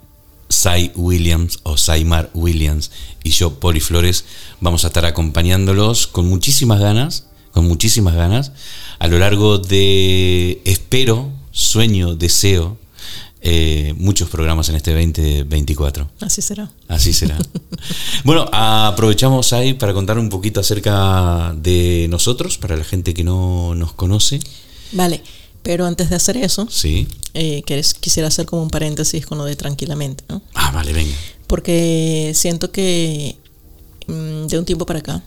[0.47, 2.91] Sai Williams o Saimar Williams
[3.23, 4.23] y yo, Poli Flores,
[4.61, 8.53] vamos a estar acompañándolos con muchísimas ganas, con muchísimas ganas,
[8.99, 12.77] a lo largo de, espero, sueño, deseo,
[13.41, 16.09] eh, muchos programas en este 2024.
[16.21, 16.69] Así será.
[16.87, 17.37] Así será.
[18.23, 23.73] bueno, aprovechamos ahí para contar un poquito acerca de nosotros, para la gente que no
[23.75, 24.39] nos conoce.
[24.91, 25.21] Vale,
[25.63, 27.07] pero antes de hacer eso, Sí.
[27.33, 27.63] eh,
[27.99, 30.41] quisiera hacer como un paréntesis con lo de tranquilamente, ¿no?
[30.53, 31.15] Ah, vale, venga.
[31.47, 33.35] Porque siento que
[34.07, 35.23] mm, de un tiempo para acá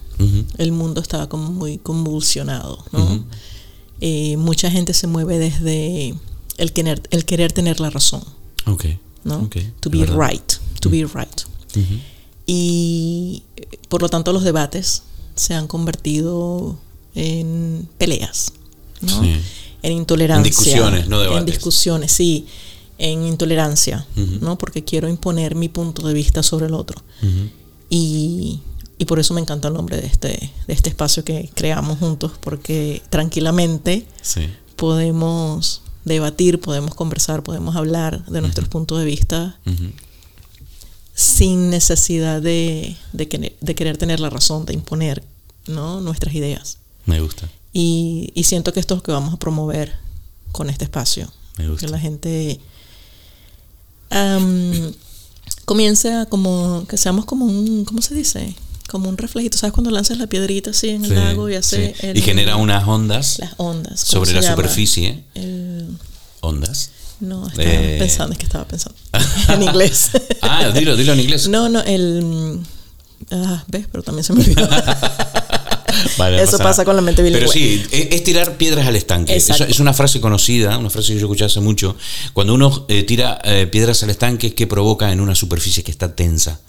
[0.57, 3.25] el mundo estaba como muy convulsionado, ¿no?
[4.01, 6.15] Eh, mucha gente se mueve desde
[6.57, 8.23] el querer, el querer tener la razón,
[8.65, 8.85] Ok.
[9.23, 9.37] ¿no?
[9.43, 10.17] ok, To be verdad.
[10.29, 11.41] right, to be right.
[12.45, 15.03] Y eh, por lo tanto los debates
[15.35, 16.77] se han convertido
[17.15, 18.53] en peleas,
[19.01, 19.21] ¿no?
[19.23, 19.35] Sí.
[19.81, 20.37] En intolerancia.
[20.39, 21.39] En discusiones, no debates.
[21.41, 22.47] En discusiones, sí.
[22.97, 24.05] En intolerancia.
[24.41, 24.57] ¿no?
[24.57, 27.01] Porque quiero imponer mi punto de vista sobre el otro.
[27.89, 28.61] Y,
[28.97, 30.29] y por eso me encanta el nombre de este,
[30.67, 34.47] de este espacio que creamos juntos, porque tranquilamente Sí.
[34.75, 39.59] podemos debatir, podemos conversar, podemos hablar de nuestros puntos de vista
[41.13, 45.23] sin necesidad de, de, querer, de querer tener la razón, de imponer
[45.67, 46.01] ¿no?
[46.01, 46.77] nuestras ideas.
[47.05, 47.49] Me gusta.
[47.73, 49.93] Y, y siento que esto es lo que vamos a promover
[50.51, 51.31] con este espacio.
[51.57, 51.85] Me gusta.
[51.85, 52.59] Que la gente
[55.65, 58.55] comience a como, que seamos como un, ¿cómo se dice?
[58.95, 59.57] Como un reflejito.
[59.57, 62.07] ¿Sabes cuando lanzas la piedrita así en el Sí, lago y hace sí.
[62.07, 64.05] el- y genera unas ondas las ondas?
[64.05, 64.55] ¿cómo sobre la llama?
[64.55, 65.21] superficie.
[65.33, 65.97] El-
[66.39, 66.91] Ondas.
[67.19, 67.97] no, estaba Eh.
[67.99, 68.97] pensando, es que estaba pensando.
[69.53, 70.11] en inglés.
[70.41, 71.49] Ah, dilo, dilo en inglés.
[71.49, 72.57] No, no, el.
[73.31, 73.85] Ah, ¿Ves?
[73.91, 74.65] Pero también se me olvidó.
[76.17, 77.41] Vale, Eso pasa con la mente bilingüe.
[77.41, 79.33] Pero sí, es, es tirar piedras al estanque.
[79.33, 79.65] Exacto.
[79.65, 81.97] es una frase conocida, una frase que yo escuché hace mucho.
[82.31, 86.15] Cuando uno eh, tira eh, piedras al estanque, ¿qué provoca en una superficie que está
[86.15, 86.61] tensa?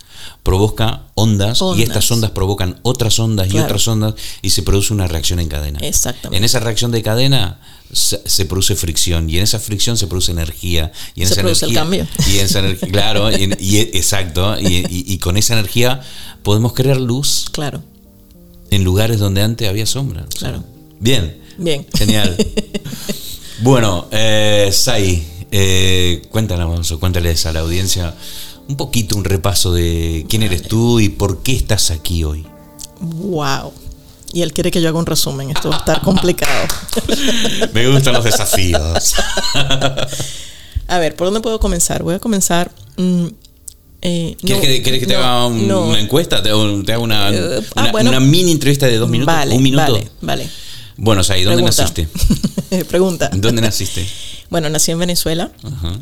[0.47, 5.09] Provoca ondas, y estas ondas provocan otras ondas y otras ondas y se produce una
[5.09, 5.81] reacción en cadena.
[5.81, 6.37] Exactamente.
[6.39, 7.61] En esa reacción de cadena
[7.93, 11.43] se, se produce fricción y en esa fricción se produce energía y en Se esa
[11.43, 12.33] produce el energía cambio.
[12.33, 16.01] y en esa energía claro y, y- exacto y, y- con esa energía
[16.45, 17.83] podemos crear luz Claro,
[18.71, 20.27] en lugares donde antes había sombra.
[20.39, 20.63] Claro.
[21.01, 21.43] Bien.
[21.59, 21.87] bien.
[21.93, 22.37] Genial.
[23.63, 28.15] bueno, eh, Sai, eh, cuéntanos o cuéntales a la audiencia
[28.69, 32.45] un poquito un repaso de quién eres tú y por qué estás aquí hoy.
[33.01, 33.73] Wow.
[34.33, 35.51] Y él quiere que yo haga un resumen.
[35.51, 36.67] Esto va a estar complicado.
[37.73, 39.15] Me gustan los desafíos.
[40.89, 42.03] A ver, ¿por dónde puedo comenzar?
[42.03, 42.71] Voy a comenzar.
[42.97, 43.27] mm,
[44.03, 45.87] eh, ¿Quieres, no, que, quieres que te no, haga un- no.
[45.87, 46.43] una encuesta?
[46.43, 48.11] ¿Te hago, te hago una, Eh, ah, una, bueno.
[48.11, 49.35] una mini entrevista de dos minutos?
[49.35, 49.83] Vale, ¿Un minuto?
[49.93, 50.49] Vale, vale.
[50.97, 51.83] Bueno, Sai, ¿dónde Pregunta.
[51.83, 52.85] naciste?
[52.89, 53.31] Pregunta.
[53.35, 54.07] ¿Dónde naciste?
[54.49, 55.51] Bueno, nací en Venezuela.
[55.63, 55.99] Ajá.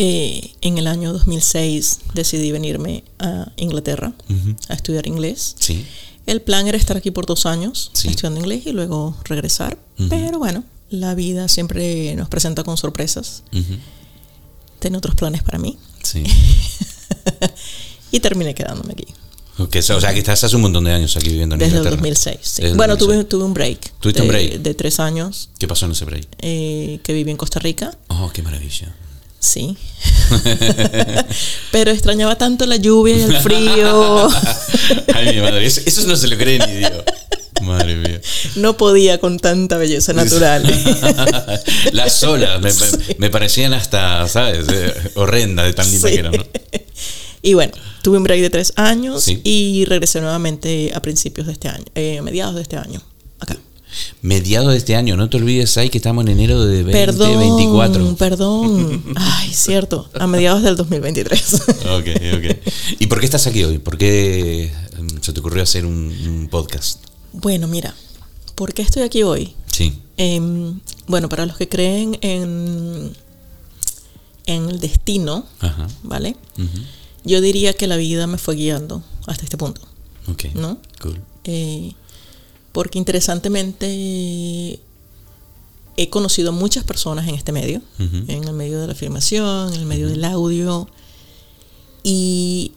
[0.00, 4.12] Eh, en el año 2006 decidí venirme a Inglaterra
[4.68, 5.56] a estudiar inglés.
[5.58, 5.84] Sí.
[6.24, 8.06] El plan era estar aquí por dos años Sí.
[8.08, 9.76] estudiando inglés y luego regresar.
[10.08, 13.42] Pero bueno, la vida siempre nos presenta con sorpresas.
[14.78, 15.76] Tiene otros planes para mí.
[16.04, 16.22] Sí.
[18.12, 19.06] y terminé quedándome aquí.
[19.58, 21.78] Ok, o sea, que estás hace un montón de años aquí viviendo en Desde el
[21.78, 21.96] Inglaterra.
[21.96, 22.38] 2006.
[22.42, 22.62] sí.
[22.62, 23.18] Desde el Bueno, 2006.
[23.18, 23.92] tuve, tuve un break.
[23.98, 24.52] ¿Tuviste de, un break?
[24.62, 26.28] De tres años ¿Qué pasó en ese break?
[26.38, 27.90] eh, que viví en Costa Rica.
[28.06, 28.94] Oh, qué maravilla.
[29.40, 29.76] Sí.
[31.72, 34.28] Pero extrañaba tanto la lluvia y el frío.
[35.14, 36.92] Ay, mi madre, eso, eso no se lo cree ni Dios.
[37.62, 38.20] Madre mía.
[38.56, 40.62] No podía con tanta belleza natural.
[41.92, 42.70] Las olas me,
[43.18, 44.66] me parecían hasta, ¿sabes?
[44.68, 46.14] Eh, horrendas de tan linda Sí.
[46.14, 46.44] que eran, ¿no?
[47.42, 47.72] Y bueno,
[48.02, 49.40] tuve un break de tres años Sí.
[49.44, 53.00] y regresé nuevamente a principios de este año, eh, a mediados de este año,
[53.40, 53.56] acá.
[54.22, 58.16] Mediados de este año, no te olvides ahí que estamos en enero de Perdón, 2024.
[58.16, 59.04] perdón.
[59.16, 61.54] Ay, cierto, a mediados del 2023.
[61.98, 62.72] Ok, ok.
[63.00, 63.78] ¿Y por qué estás aquí hoy?
[63.78, 67.00] ¿Por qué mm, se te ocurrió hacer un, un podcast?
[67.32, 67.94] bueno, mira,
[68.54, 69.54] ¿por qué estoy aquí hoy?
[69.66, 69.94] Sí.
[70.16, 73.12] Em, bueno, para los que creen en,
[74.46, 75.86] en el destino, Ajá.
[76.02, 76.36] ¿vale?
[77.24, 79.82] Yo diría que la vida me fue guiando hasta este punto,
[80.30, 80.46] Ok.
[80.54, 80.78] ¿no?
[81.00, 81.20] Cool.
[81.44, 81.92] Eh,
[82.72, 84.80] porque interesantemente
[85.96, 89.86] he conocido muchas personas en este medio, en el medio de la afirmación, en el
[89.86, 90.88] medio del audio,
[92.04, 92.72] y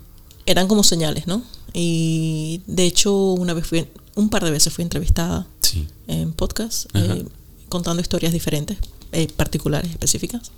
[0.46, 1.44] eran como señales, ¿no?
[1.74, 5.88] Y de hecho una vez fui, un par de veces fui entrevistada Sí.
[6.08, 7.24] en podcast, eh,
[7.70, 8.78] contando historias diferentes,
[9.12, 10.52] eh, particulares, específicas.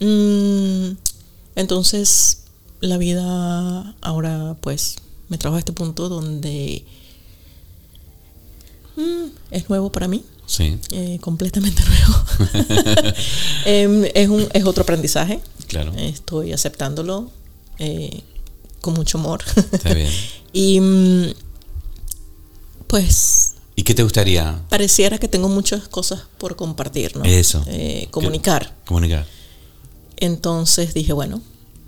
[0.00, 0.96] Mm,
[1.56, 2.38] entonces,
[2.80, 4.96] la vida ahora, pues,
[5.28, 6.84] me trajo a este punto donde
[8.96, 10.78] mm, es nuevo para mí, Sí.
[10.90, 12.24] eh, completamente nuevo.
[13.64, 15.40] Em, es, un, es otro aprendizaje.
[15.66, 15.92] Claro.
[15.96, 17.30] Estoy aceptándolo
[17.78, 18.22] eh,
[18.80, 19.42] con mucho amor.
[19.72, 20.10] Está bien.
[20.52, 21.26] y mm,
[22.86, 27.24] pues ¿Y qué te gustaría pareciera que tengo muchas cosas por compartir, ¿no?
[27.24, 27.62] Eso.
[27.66, 28.74] Eh, comunicar.
[28.86, 29.26] comunicar?
[30.16, 31.42] Entonces dije, bueno,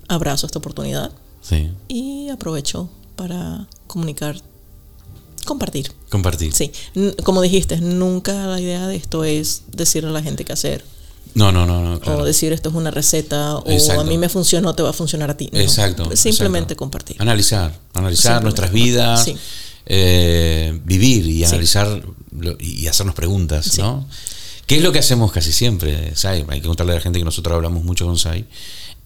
[0.08, 1.70] abrazo esta oportunidad Sí.
[1.88, 4.36] y aprovecho para comunicar,
[5.48, 5.90] compartir.
[6.10, 6.52] Compartir.
[6.54, 6.70] Sí,
[7.24, 10.84] como dijiste, nunca la idea de esto es decirle a la gente qué hacer
[11.34, 11.98] No, no, no, no.
[12.00, 12.20] Claro.
[12.20, 14.00] o decir esto es una receta o Exacto.
[14.02, 15.48] a mí me funcionó, te va a funcionar a ti.
[15.52, 16.04] No, Exacto.
[16.16, 16.76] Simplemente exacto.
[16.76, 17.16] compartir.
[17.20, 19.36] Analizar, analizar nuestras vidas, sí.
[19.86, 22.02] eh, vivir y analizar
[22.60, 23.80] y hacernos preguntas, Sí.
[23.82, 24.06] ¿no?
[24.66, 26.44] ¿Qué es lo que hacemos casi siempre, Sai?
[26.48, 28.44] Hay que contarle a la gente que nosotros hablamos mucho con Sai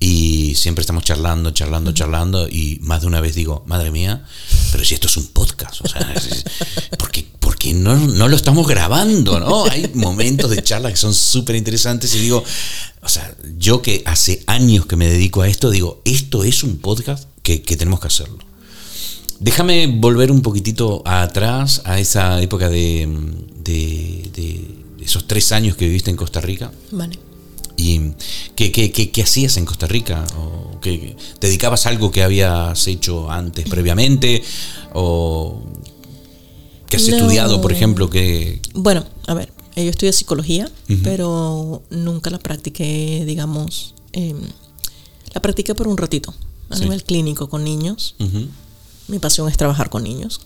[0.04, 4.24] y siempre estamos charlando, charlando, charlando y más de una vez digo, madre mía,
[4.72, 6.44] pero si esto es un podcast, o sea, es- es-
[6.98, 9.64] ¿por qué, por qué no, no lo estamos grabando, no?
[9.66, 12.42] Hay momentos de charla que son súper interesantes y digo,
[13.00, 16.78] o sea, yo que hace años que me dedico a esto, digo, esto es un
[16.78, 18.38] podcast que, que tenemos que hacerlo.
[19.38, 23.08] Déjame volver un poquitito atrás a esa época de,
[23.62, 26.72] de- de esos tres años que viviste en Costa Rica.
[26.92, 27.18] Vale.
[27.82, 28.14] ¿Y
[28.54, 30.24] qué, qué- qué- qué hacías en Costa Rica?
[30.38, 34.42] ¿O qué- ¿Te dedicabas a algo que habías hecho antes, previamente?
[34.94, 35.62] ¿O
[36.88, 37.16] que has No.
[37.16, 38.08] estudiado, por ejemplo?
[38.08, 40.70] que Bueno, a ver, yo estudié psicología,
[41.02, 44.38] pero nunca la practiqué, digamos, em,
[45.34, 46.32] la practiqué por un ratito,
[46.70, 46.82] a Sí.
[46.84, 48.14] nivel clínico con niños.
[49.08, 50.40] Mi pasión es trabajar con niños.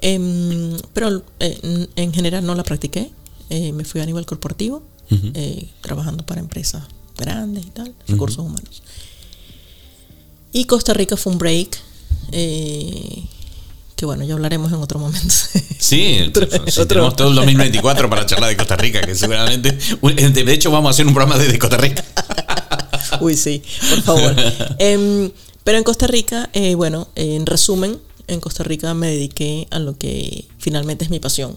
[0.00, 3.10] Em, pero eh, en- en general no la practiqué.
[3.48, 6.82] Eh, me fui a nivel corporativo, Eh, trabajando para empresas
[7.16, 8.82] grandes y tal, recursos humanos.
[10.52, 11.78] Y Costa Rica fue un break,
[12.32, 13.22] eh,
[13.94, 15.34] que bueno, ya hablaremos en otro momento.
[15.78, 19.72] Sí, Otro- sí, otro- tenemos todo el 2024 para charlar de Costa Rica, que seguramente,
[19.72, 22.04] de hecho vamos a hacer un programa desde Costa Rica.
[23.20, 24.34] Uy, sí, por favor.
[24.78, 25.30] Em,
[25.64, 27.98] pero en Costa Rica, eh, bueno, en resumen,
[28.28, 31.54] en Costa Rica me dediqué a lo que finalmente es mi pasión,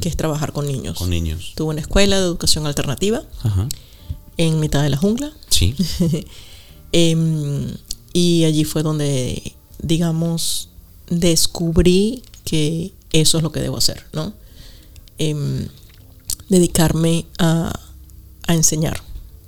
[0.00, 0.98] Que es trabajar con niños.
[0.98, 1.52] Con niños.
[1.56, 3.68] Tuve una escuela de educación alternativa Ajá.
[4.36, 5.32] en mitad de la jungla.
[5.48, 5.74] Sí.
[6.96, 7.74] Em,
[8.12, 10.68] y allí fue donde, digamos,
[11.10, 14.32] descubrí que eso es lo que debo hacer, ¿no?
[15.18, 15.66] Em,
[16.48, 17.72] dedicarme a,
[18.46, 19.02] a enseñar,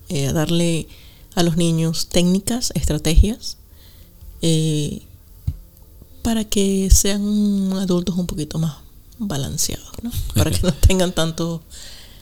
[0.09, 0.89] eh, a darle
[1.37, 3.59] a los niños técnicas, estrategias,
[4.43, 5.03] eh,
[6.23, 8.86] para que sean adultos un poquito más
[9.19, 10.11] balanceados, ¿no?
[10.35, 11.63] Para que no tengan tanto...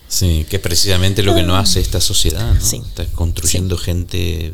[0.08, 2.60] Sí, que es precisamente lo que no hace esta sociedad, ¿no?
[2.60, 2.76] Sí.
[2.76, 4.52] Está construyendo gente,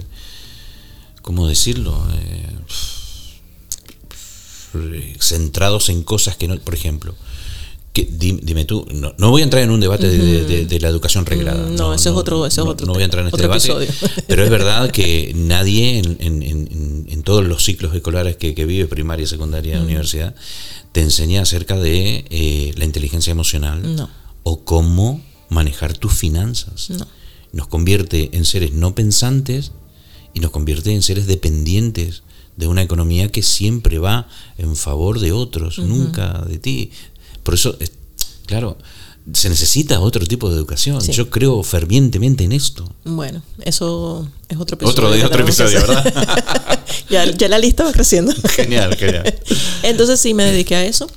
[1.22, 2.02] ¿cómo decirlo?
[2.14, 2.46] Eh,
[5.18, 7.14] centrados en cosas que no, por ejemplo,
[7.92, 10.66] que, di- dime tú, no, no voy a entrar en un debate de, de- de-
[10.66, 11.66] de la educación reglada.
[11.66, 13.42] Mm, no, ese es otro- ese es no- otro no voy a entrar en este
[13.42, 13.88] debate, episodio.
[14.28, 18.64] pero es verdad que nadie en, en- en- en todos los ciclos escolares que, que
[18.64, 20.36] vive, primaria, secundaria, universidad,
[20.92, 24.08] te enseña acerca de eh, la inteligencia emocional No.
[24.42, 27.06] o cómo manejar tus finanzas No.
[27.52, 29.72] nos convierte en seres no pensantes
[30.34, 32.22] y nos convierte en seres dependientes
[32.56, 34.28] de una economía que siempre va
[34.58, 36.90] en favor de otros, nunca de ti.
[37.42, 37.76] Por eso,
[38.46, 38.76] claro,
[39.32, 41.00] se necesita otro tipo de educación.
[41.00, 42.90] Yo creo fervientemente en esto.
[43.04, 45.08] Bueno, eso es otro episodio.
[45.08, 46.80] Otro, otro episodio, ¿verdad?
[47.10, 48.32] ya, la lista va creciendo.
[48.54, 49.34] genial, genial.
[49.82, 51.08] Entonces sí me dediqué a eso.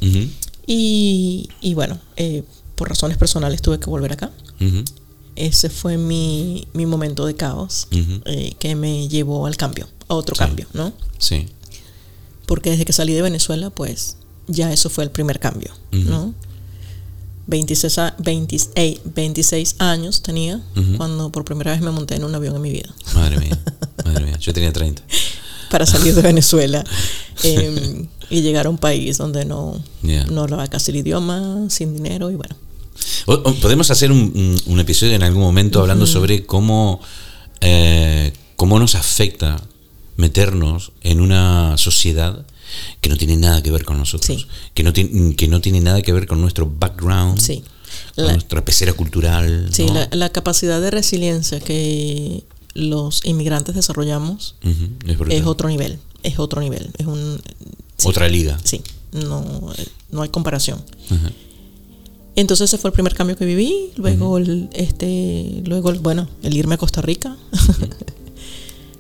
[0.68, 2.44] y, bueno, eh,
[2.76, 4.32] por razones personales tuve que volver acá.
[5.36, 7.88] Ese fue mi, momento de caos
[8.26, 10.94] eh, que me llevó al cambio, a otro cambio, ¿no?
[11.18, 11.48] Sí.
[12.46, 16.34] Porque desde que salí de Venezuela, pues ya eso fue el primer cambio, ¿no?
[17.48, 20.62] 26, 26 años tenía
[20.98, 22.94] cuando por primera vez me monté en un avión en mi vida.
[23.14, 23.60] Madre mía,
[24.06, 25.04] madre mía, yo tenía 30.
[25.70, 26.84] Para salir de Venezuela
[27.44, 32.32] em, y llegar a un país donde no, no hablaba casi el idioma, sin dinero
[32.32, 32.56] y bueno.
[33.26, 37.02] Podemos hacer un, episodio en algún momento hablando sobre cómo,
[37.62, 39.62] eh, cómo nos afecta
[40.16, 42.46] meternos en una sociedad
[43.02, 46.02] que no tiene nada que ver con nosotros, que, no tiene, que no tiene nada
[46.02, 47.40] que ver con nuestro background,
[48.16, 49.70] con nuestra pecera cultural.
[49.72, 52.44] Sí, la, capacidad de resiliencia que
[52.74, 54.56] los inmigrantes desarrollamos
[55.30, 57.42] es, otro nivel, es otro nivel, es un...
[58.06, 58.58] Otra liga.
[58.64, 59.74] Sí, no,
[60.12, 60.84] no hay comparación.
[62.36, 66.58] Entonces ese fue el primer cambio que viví, luego el, este, luego el, bueno, el
[66.58, 67.38] irme a Costa Rica,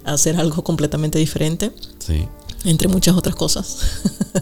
[0.03, 1.71] a hacer algo completamente diferente.
[1.97, 2.27] Sí
[2.63, 3.77] entre muchas otras cosas.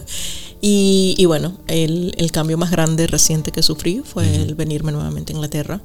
[0.60, 5.82] y, bueno, el, cambio más grande reciente que sufrí fue el venirme nuevamente a Inglaterra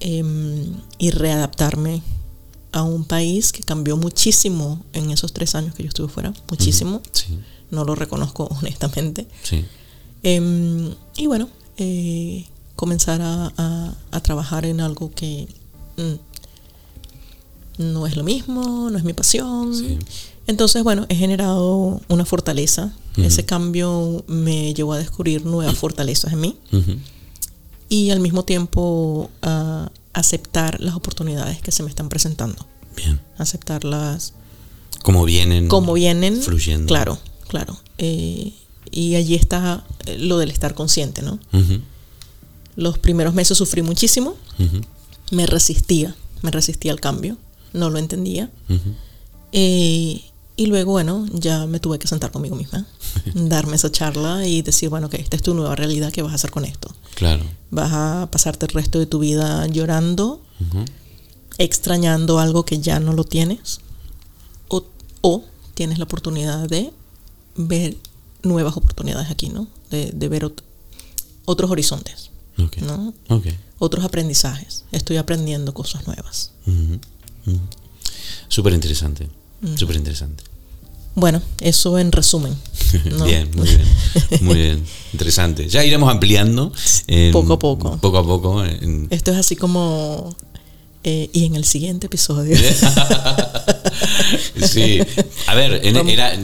[0.00, 2.02] em, y readaptarme
[2.72, 7.02] a un país que cambió muchísimo en esos tres años que yo estuve fuera, muchísimo.
[7.70, 9.26] No lo reconozco honestamente.
[10.22, 12.44] Em, y bueno, eh,
[12.76, 15.48] comenzar a, trabajar en algo que
[15.96, 16.14] mm,
[17.78, 19.72] no es lo mismo, no es mi pasión.
[20.48, 22.92] Entonces, bueno, he generado una fortaleza.
[23.16, 26.56] Ese cambio me llevó a descubrir nuevas fortalezas en mí.
[27.90, 32.66] Y al mismo tiempo a aceptar las oportunidades que se me están presentando.
[32.96, 33.20] Bien.
[33.36, 34.32] Aceptarlas.
[35.02, 35.68] Como vienen.
[35.68, 36.40] Como vienen.
[36.40, 36.86] Fluyendo.
[36.86, 37.18] Claro,
[37.48, 37.78] claro.
[37.98, 38.54] Eh,
[38.90, 39.84] y allí está
[40.18, 41.38] lo del estar consciente, ¿no?
[42.74, 44.34] Los primeros meses sufrí muchísimo.
[45.30, 47.36] Me resistía, me resistía al cambio.
[47.74, 48.50] No lo entendía.
[49.52, 50.22] Eh,
[50.58, 52.84] y luego, bueno, ya me tuve que sentar conmigo misma,
[53.34, 56.34] darme esa charla y decir, bueno, que esta es tu nueva realidad, ¿qué vas a
[56.34, 56.92] hacer con esto?
[57.14, 57.44] Claro.
[57.70, 60.42] Vas a pasarte el resto de tu vida llorando,
[61.58, 63.78] extrañando algo que ya no lo tienes,
[65.20, 65.44] o,
[65.74, 66.92] tienes la oportunidad de
[67.54, 67.96] ver
[68.42, 69.68] nuevas oportunidades aquí, ¿no?
[69.90, 70.52] De, ver
[71.44, 72.30] otros horizontes,
[72.82, 73.14] ¿no?
[73.78, 74.84] Otros aprendizajes.
[74.90, 76.50] Estoy aprendiendo cosas nuevas.
[78.48, 79.28] Súper interesante.
[79.76, 80.44] Súper interesante.
[81.14, 82.54] Bueno, eso en resumen.
[83.24, 83.84] bien, muy bien.
[84.40, 84.84] Muy bien.
[85.12, 85.68] Interesante.
[85.68, 86.72] Ya iremos ampliando.
[87.32, 87.98] poco a poco.
[87.98, 88.64] Poco a poco.
[89.10, 90.34] Esto es así como.
[91.04, 92.56] Eh, y en el siguiente episodio.
[94.62, 95.00] sí.
[95.46, 95.82] A ver,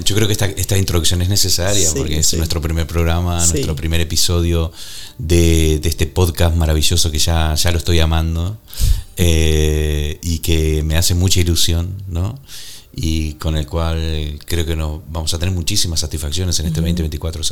[0.05, 4.73] yo creo que esta, introducción es necesaria porque es nuestro primer programa, nuestro primer episodio
[5.19, 8.59] de, este podcast maravilloso que ya, ya lo estoy amando
[9.17, 12.39] eh, y que me hace mucha ilusión, ¿no?
[12.97, 17.43] Y con el cual creo que nos vamos a tener muchísimas satisfacciones en este 2024.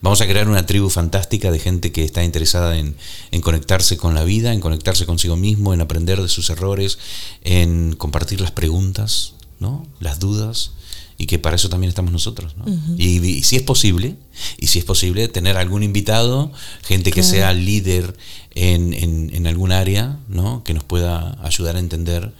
[0.00, 2.96] Vamos a crear una tribu fantástica de gente que está interesada en,
[3.42, 6.98] conectarse con la vida, en conectarse consigo mismo, en aprender de sus errores,
[7.42, 9.86] en compartir las preguntas, ¿no?
[10.00, 10.72] las dudas,
[11.18, 12.54] y que para eso también estamos nosotros.
[12.98, 14.16] y, si es posible,
[14.58, 18.16] y si es posible, tener algún invitado, gente que sea líder
[18.54, 20.62] en, en, algún área, ¿no?
[20.62, 22.32] que nos pueda ayudar a entender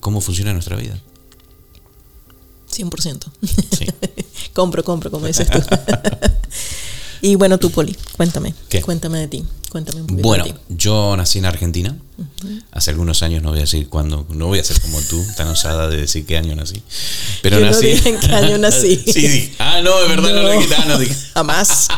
[0.00, 0.98] cómo funciona nuestra vida.
[2.70, 3.24] 100%.
[4.52, 5.58] compro, compro, como dices tú.
[7.22, 8.54] y bueno, tú, Poli, cuéntame.
[8.82, 9.44] Cuéntame de ti.
[9.70, 10.58] Cuéntame un poquito bueno, de ti.
[10.70, 11.96] yo nací en Argentina.
[12.72, 15.46] Hace algunos años, no voy a decir cuándo, no voy a ser como tú, tan
[15.46, 16.82] osada de decir qué año nací.
[17.40, 17.94] Pero nací.
[17.94, 18.96] No en qué año nací.
[18.96, 20.74] sí, ah, no, de verdad no, lo dije.
[20.76, 21.14] Ah, no, dije.
[21.34, 21.88] Jamás.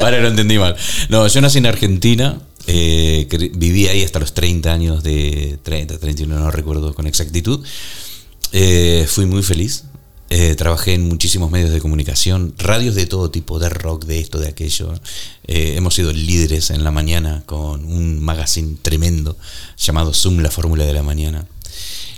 [0.00, 0.74] vale, lo entendí mal.
[1.10, 2.40] No, yo nací en Argentina.
[2.66, 7.64] Eh, viví ahí hasta los 30 años de 30, 31, no recuerdo con exactitud.
[8.52, 9.84] Eh, fui muy feliz.
[10.30, 14.38] Eh, trabajé en muchísimos medios de comunicación, radios de todo tipo, de rock, de esto,
[14.38, 14.92] de aquello.
[15.46, 19.38] Eh, hemos sido líderes en la mañana con un magazine tremendo
[19.78, 21.46] llamado Zoom, la fórmula de la mañana.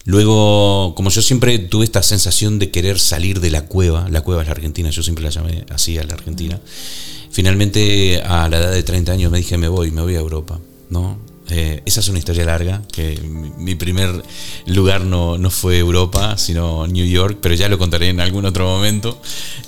[0.04, 4.42] Luego, como yo siempre tuve esta sensación de querer salir de la cueva, la cueva
[4.42, 6.60] es la Argentina, yo siempre la llamé así a la Argentina.
[7.30, 10.58] Finalmente, a la edad de 30 años me dije, me voy, me voy a Europa,
[10.88, 11.29] ¿no?
[11.50, 14.22] Eh, esa es una historia larga, que mi primer
[14.66, 19.20] lugar no, fue Europa, sino New York, pero ya lo contaré en algún otro momento.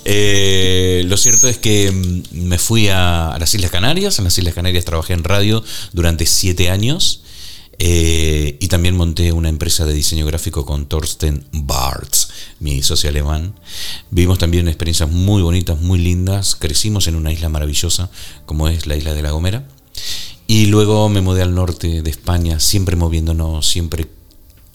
[0.05, 4.53] Eh, lo cierto es que mm, me fui a, las Islas Canarias, en las Islas
[4.53, 5.63] Canarias trabajé en radio
[5.93, 7.21] durante siete años.
[7.79, 12.29] Eh, y también monté una empresa de diseño gráfico con Thorsten Bartz,
[12.59, 13.55] mi socio alemán.
[14.11, 16.55] Vivimos también experiencias muy bonitas, muy lindas.
[16.55, 18.09] Crecimos en una isla maravillosa
[18.45, 19.65] como es la isla de La Gomera.
[20.53, 24.07] Y luego me mudé al norte de España, siempre moviéndonos, siempre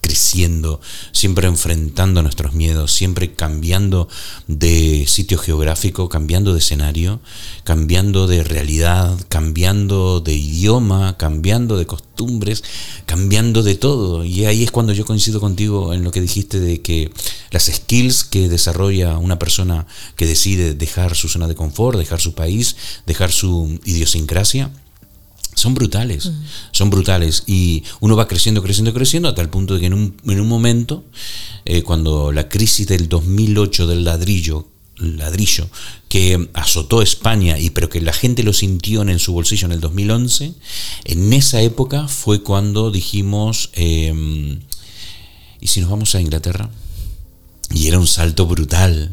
[0.01, 0.81] creciendo,
[1.13, 4.09] siempre enfrentando nuestros miedos, siempre cambiando
[4.49, 7.21] de sitio geográfico, cambiando de escenario,
[7.63, 12.65] cambiando de realidad, cambiando de idioma, cambiando de costumbres,
[13.07, 14.25] cambiando de todo.
[14.25, 17.13] Y ahí es cuando yo coincido contigo en lo que dijiste de que
[17.53, 22.35] las skills que desarrolla una persona que decide dejar su zona de confort, dejar su
[22.35, 22.75] país,
[23.07, 24.73] dejar su idiosincrasia,
[25.59, 26.31] son brutales,
[26.73, 27.43] son brutales.
[27.47, 30.49] Y uno va creciendo, creciendo, creciendo, hasta el punto de que en un, en un
[30.49, 31.05] momento,
[31.65, 35.69] eh, cuando la crisis del 2008 del ladrillo, ladrillo,
[36.09, 39.81] que azotó España, y pero que la gente lo sintió en su bolsillo en el
[39.81, 40.55] 2011,
[41.05, 44.61] en esa época fue cuando dijimos, em,
[45.61, 46.71] ¿y si nos vamos a Inglaterra?
[47.75, 49.13] Y era un salto brutal.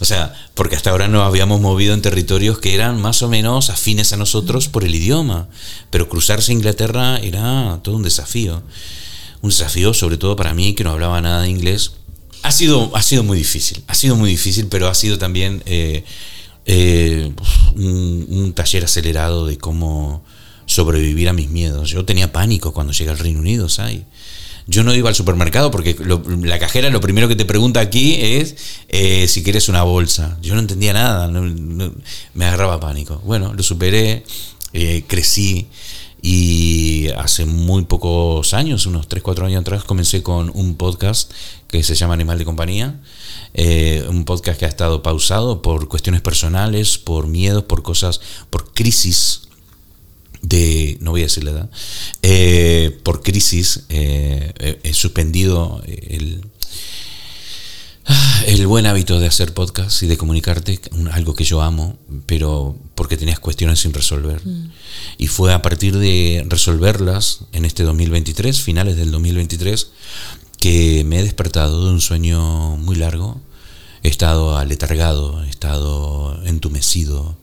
[0.00, 3.70] O sea, porque hasta ahora nos habíamos movido en territorios que eran más o menos
[3.70, 5.48] afines a nosotros por el idioma.
[5.90, 8.62] Pero cruzarse a Inglaterra era todo un desafío.
[9.40, 11.92] Un desafío, sobre todo para mí, que no hablaba nada de inglés.
[12.42, 13.82] Ha sido, ha sido muy difícil.
[13.86, 16.04] Ha sido muy difícil, pero ha sido también eh,
[16.66, 17.32] eh,
[17.74, 20.22] un, un taller acelerado de cómo
[20.66, 21.90] sobrevivir a mis miedos.
[21.90, 24.02] Yo tenía pánico cuando llegué al Reino Unido, ¿sabes?
[24.68, 25.96] Yo no iba al supermercado porque
[26.42, 28.56] la cajera lo primero que te pregunta aquí es
[28.88, 30.38] eh, si quieres una bolsa.
[30.42, 33.20] Yo no entendía nada, me agarraba pánico.
[33.24, 34.24] Bueno, lo superé,
[34.72, 35.68] eh, crecí
[36.20, 41.30] y hace muy pocos años, unos 3, 4 años atrás, comencé con un podcast
[41.68, 43.00] que se llama Animal de Compañía.
[43.54, 48.72] Eh, un podcast que ha estado pausado por cuestiones personales, por miedos, por cosas, por
[48.72, 49.45] crisis
[50.42, 51.70] de, no voy a decir la edad,
[52.22, 56.42] eh, por crisis eh, he suspendido el,
[58.46, 60.80] el buen hábito de hacer podcast y de comunicarte,
[61.12, 64.40] algo que yo amo, pero porque tenías cuestiones sin resolver.
[64.46, 64.70] Mm.
[65.18, 69.88] Y fue a partir de resolverlas en este 2023, finales del 2023,
[70.58, 73.40] que me he despertado de un sueño muy largo.
[74.02, 77.36] He estado aletargado, he estado entumecido,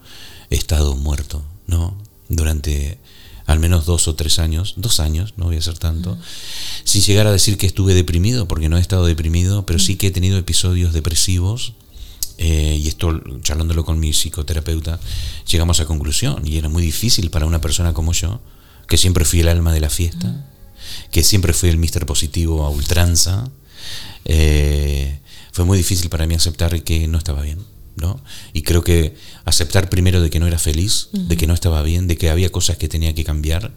[0.49, 1.97] he estado muerto, ¿no?
[2.35, 2.97] Durante
[3.45, 6.17] al menos dos o tres años, dos años, no voy a ser tanto,
[6.83, 10.07] sin llegar a decir que estuve deprimido, porque no he estado deprimido, pero sí que
[10.07, 11.73] he tenido episodios depresivos,
[12.37, 14.99] eh, y esto charlándolo con mi psicoterapeuta,
[15.49, 18.39] llegamos a conclusión, y era muy difícil para una persona como yo,
[18.87, 20.49] que siempre fui el alma de la fiesta,
[21.11, 23.49] que siempre fui el mister positivo a ultranza,
[24.25, 25.19] eh,
[25.51, 27.59] fue muy difícil para mí aceptar que no estaba bien.
[27.95, 28.21] ¿No?
[28.53, 29.15] Y creo que
[29.45, 32.51] aceptar primero de que no era feliz, de que no estaba bien, de que había
[32.51, 33.73] cosas que tenía que cambiar,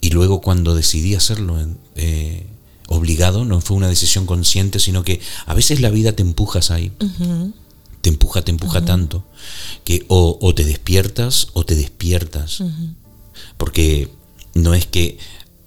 [0.00, 1.56] y luego cuando decidí hacerlo
[1.94, 2.46] eh,
[2.88, 6.92] obligado, no fue una decisión consciente, sino que a veces la vida te empujas ahí.
[8.02, 9.24] Te empuja, te empuja tanto,
[9.82, 12.62] que o, te despiertas o te despiertas.
[13.56, 14.10] Porque
[14.52, 15.16] no es que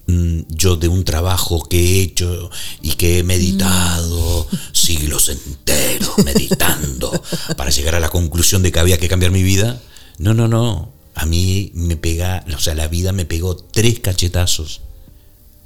[0.08, 7.12] yo de un trabajo que he hecho y que he meditado siglos enteros, meditando,
[7.56, 9.80] para llegar a la conclusión de que había que cambiar mi vida.
[10.16, 10.92] No, no, no.
[11.14, 14.80] A mí me pega, o sea, la vida me pegó tres cachetazos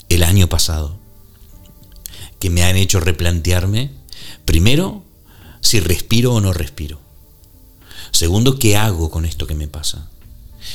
[0.09, 0.98] el año pasado
[2.40, 3.93] que me han hecho replantearme,
[4.44, 5.05] primero,
[5.60, 6.98] si respiro o no respiro.
[8.10, 10.10] Segundo, ¿qué hago con esto que me pasa?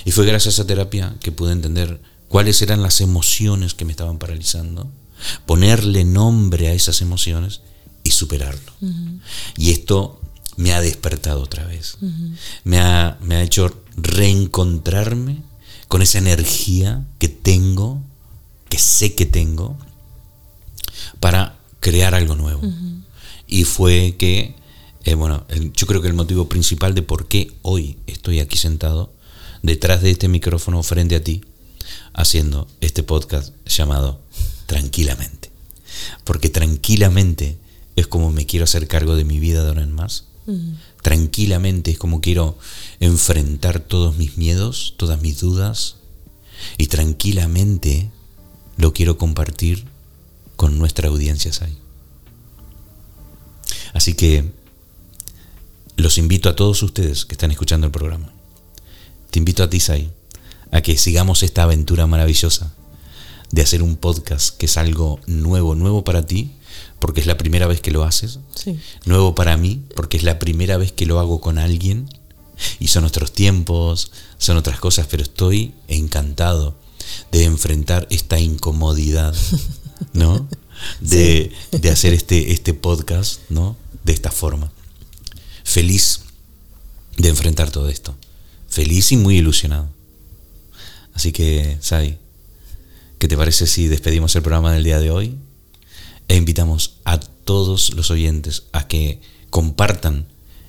[0.05, 3.91] Y fue gracias a esa terapia que pude entender cuáles eran las emociones que me
[3.91, 4.89] estaban paralizando,
[5.45, 7.61] ponerle nombre a esas emociones
[8.03, 8.71] y superarlo.
[9.57, 10.21] Y esto
[10.55, 11.97] me ha despertado otra vez.
[12.63, 15.41] me, ha, me ha hecho reencontrarme
[15.87, 18.01] con esa energía que tengo,
[18.69, 19.77] que sé que tengo,
[21.19, 22.61] para crear algo nuevo.
[23.47, 24.55] Y fue que,
[25.05, 29.13] eh, bueno, yo creo que el motivo principal de por qué hoy estoy aquí sentado,
[29.63, 31.41] detrás de este micrófono frente a ti,
[32.17, 34.19] haciendo este podcast llamado
[34.65, 35.49] Tranquilamente.
[36.25, 37.57] Porque tranquilamente
[37.95, 40.25] es como me quiero hacer cargo de mi vida de ahora en más.
[41.01, 42.57] Tranquilamente es como quiero
[42.99, 45.95] enfrentar todos mis miedos, todas mis dudas.
[46.77, 48.11] Y tranquilamente
[48.75, 49.85] lo quiero compartir
[50.55, 51.77] con nuestra audiencia Sai.
[53.93, 54.51] Así que
[55.95, 58.33] los invito a todos ustedes que están escuchando el programa.
[59.29, 60.11] Te invito a ti, Sai,
[60.71, 62.73] a que sigamos esta aventura maravillosa
[63.51, 66.51] de hacer un podcast que es algo nuevo, nuevo para ti,
[66.99, 68.77] porque es la primera vez que lo haces, Sí.
[69.05, 72.09] nuevo para mí, porque es la primera vez que lo hago con alguien,
[72.79, 76.75] y son otros tiempos, son otras cosas, pero estoy encantado
[77.31, 79.33] de enfrentar esta incomodidad,
[80.13, 80.47] ¿no?
[80.99, 83.77] De, de hacer este, este podcast, ¿no?
[84.03, 84.71] De esta forma.
[85.63, 86.21] Feliz
[87.17, 88.15] de enfrentar todo esto.
[88.67, 89.89] Feliz y muy ilusionado.
[91.17, 92.19] Así que, Sai,
[93.17, 95.35] ¿qué te parece si despedimos el programa del día de hoy?
[96.27, 99.19] E invitamos a todos los oyentes a que
[99.49, 100.27] compartan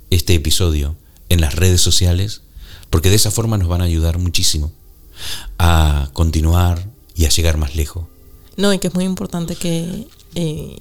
[0.09, 0.97] este episodio
[1.29, 2.41] en las redes sociales,
[2.89, 4.73] porque de esa forma nos van a ayudar muchísimo
[5.59, 6.83] a continuar
[7.15, 8.07] y a llegar más lejos.
[8.57, 10.79] No, y que es muy importante que, eh,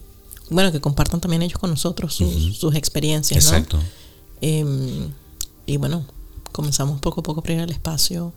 [0.49, 3.49] bueno, que compartan también ellos con nosotros sus, sus experiencias, ¿no?
[3.49, 3.79] Exacto.
[4.39, 5.11] Em,
[5.65, 6.05] y bueno,
[6.53, 8.31] comenzamos poco a poco a abrir el espacio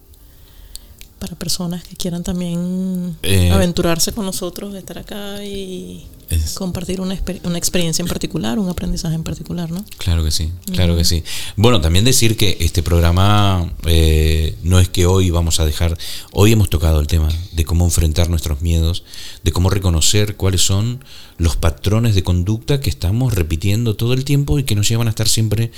[1.21, 7.15] para personas que quieran también Eh, aventurarse con nosotros, estar acá y Es- compartir una,
[7.15, 9.85] exper- una experiencia en particular, un aprendizaje en particular, ¿no?
[9.99, 11.23] Claro que sí, claro que sí.
[11.57, 15.99] Bueno, también decir que este programa eh, no es que hoy vamos a dejar,
[16.33, 19.03] hoy hemos tocado el tema de cómo enfrentar nuestros miedos,
[19.43, 21.05] de cómo reconocer cuáles son
[21.39, 25.11] los patrones de conducta que estamos repitiendo todo el tiempo y que nos llevan a
[25.11, 25.73] estar siempre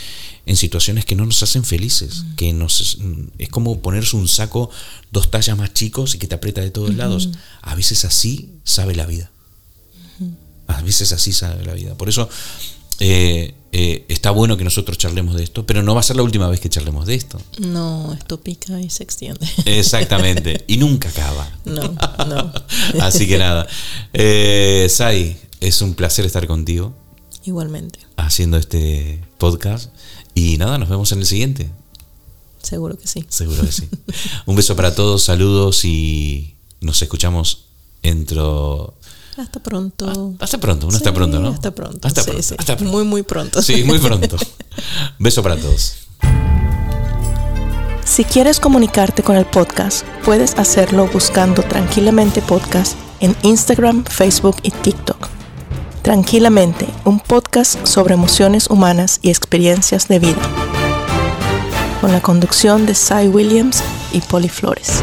[0.45, 2.99] en situaciones que no nos hacen felices, que nos
[3.39, 4.71] es como ponerse un saco
[5.13, 7.31] dos tallas más chicos y que te aprieta de todos lados.
[7.63, 9.31] A veces así sabe la vida.
[10.77, 11.95] A veces así sabe la vida.
[11.95, 12.29] Por eso
[13.01, 16.23] eh, eh, está bueno que nosotros charlemos de esto, pero no va a ser la
[16.23, 17.41] última vez que charlemos de esto.
[17.59, 19.49] No, esto pica y se extiende.
[19.65, 20.65] Exactamente.
[20.67, 21.51] y nunca acaba.
[21.65, 21.83] No,
[22.29, 22.53] no.
[23.01, 23.67] Así que nada.
[24.13, 26.95] Eh, Sai, es un placer estar contigo
[27.45, 29.91] Igualmente, haciendo este podcast.
[30.35, 31.71] Y nada, nos vemos en el siguiente.
[32.63, 33.25] seguro que sí.
[33.29, 33.89] Seguro que sí.
[34.47, 37.65] un beso para todos, saludos y nos escuchamos
[38.03, 38.95] dentro.
[39.37, 40.35] Hasta pronto.
[40.41, 41.49] Hasta pronto, uno Sí, está pronto, ¿no?
[41.49, 42.07] Hasta pronto.
[42.07, 42.43] Hasta sí, pronto.
[42.43, 42.55] sí.
[42.59, 42.93] hasta pronto.
[42.93, 43.63] Muy, muy pronto.
[43.63, 44.37] Sí, muy pronto.
[45.19, 45.97] Beso para todos.
[48.05, 54.71] Si quieres comunicarte con el podcast, puedes hacerlo buscando Tranquilamente Podcast en Instagram, Facebook y
[54.71, 55.29] TikTok.
[56.03, 60.43] Tranquilamente, un podcast sobre emociones humanas y experiencias de vida.
[62.01, 63.83] Con la conducción de Cy Williams
[64.13, 65.01] y Polly Flores.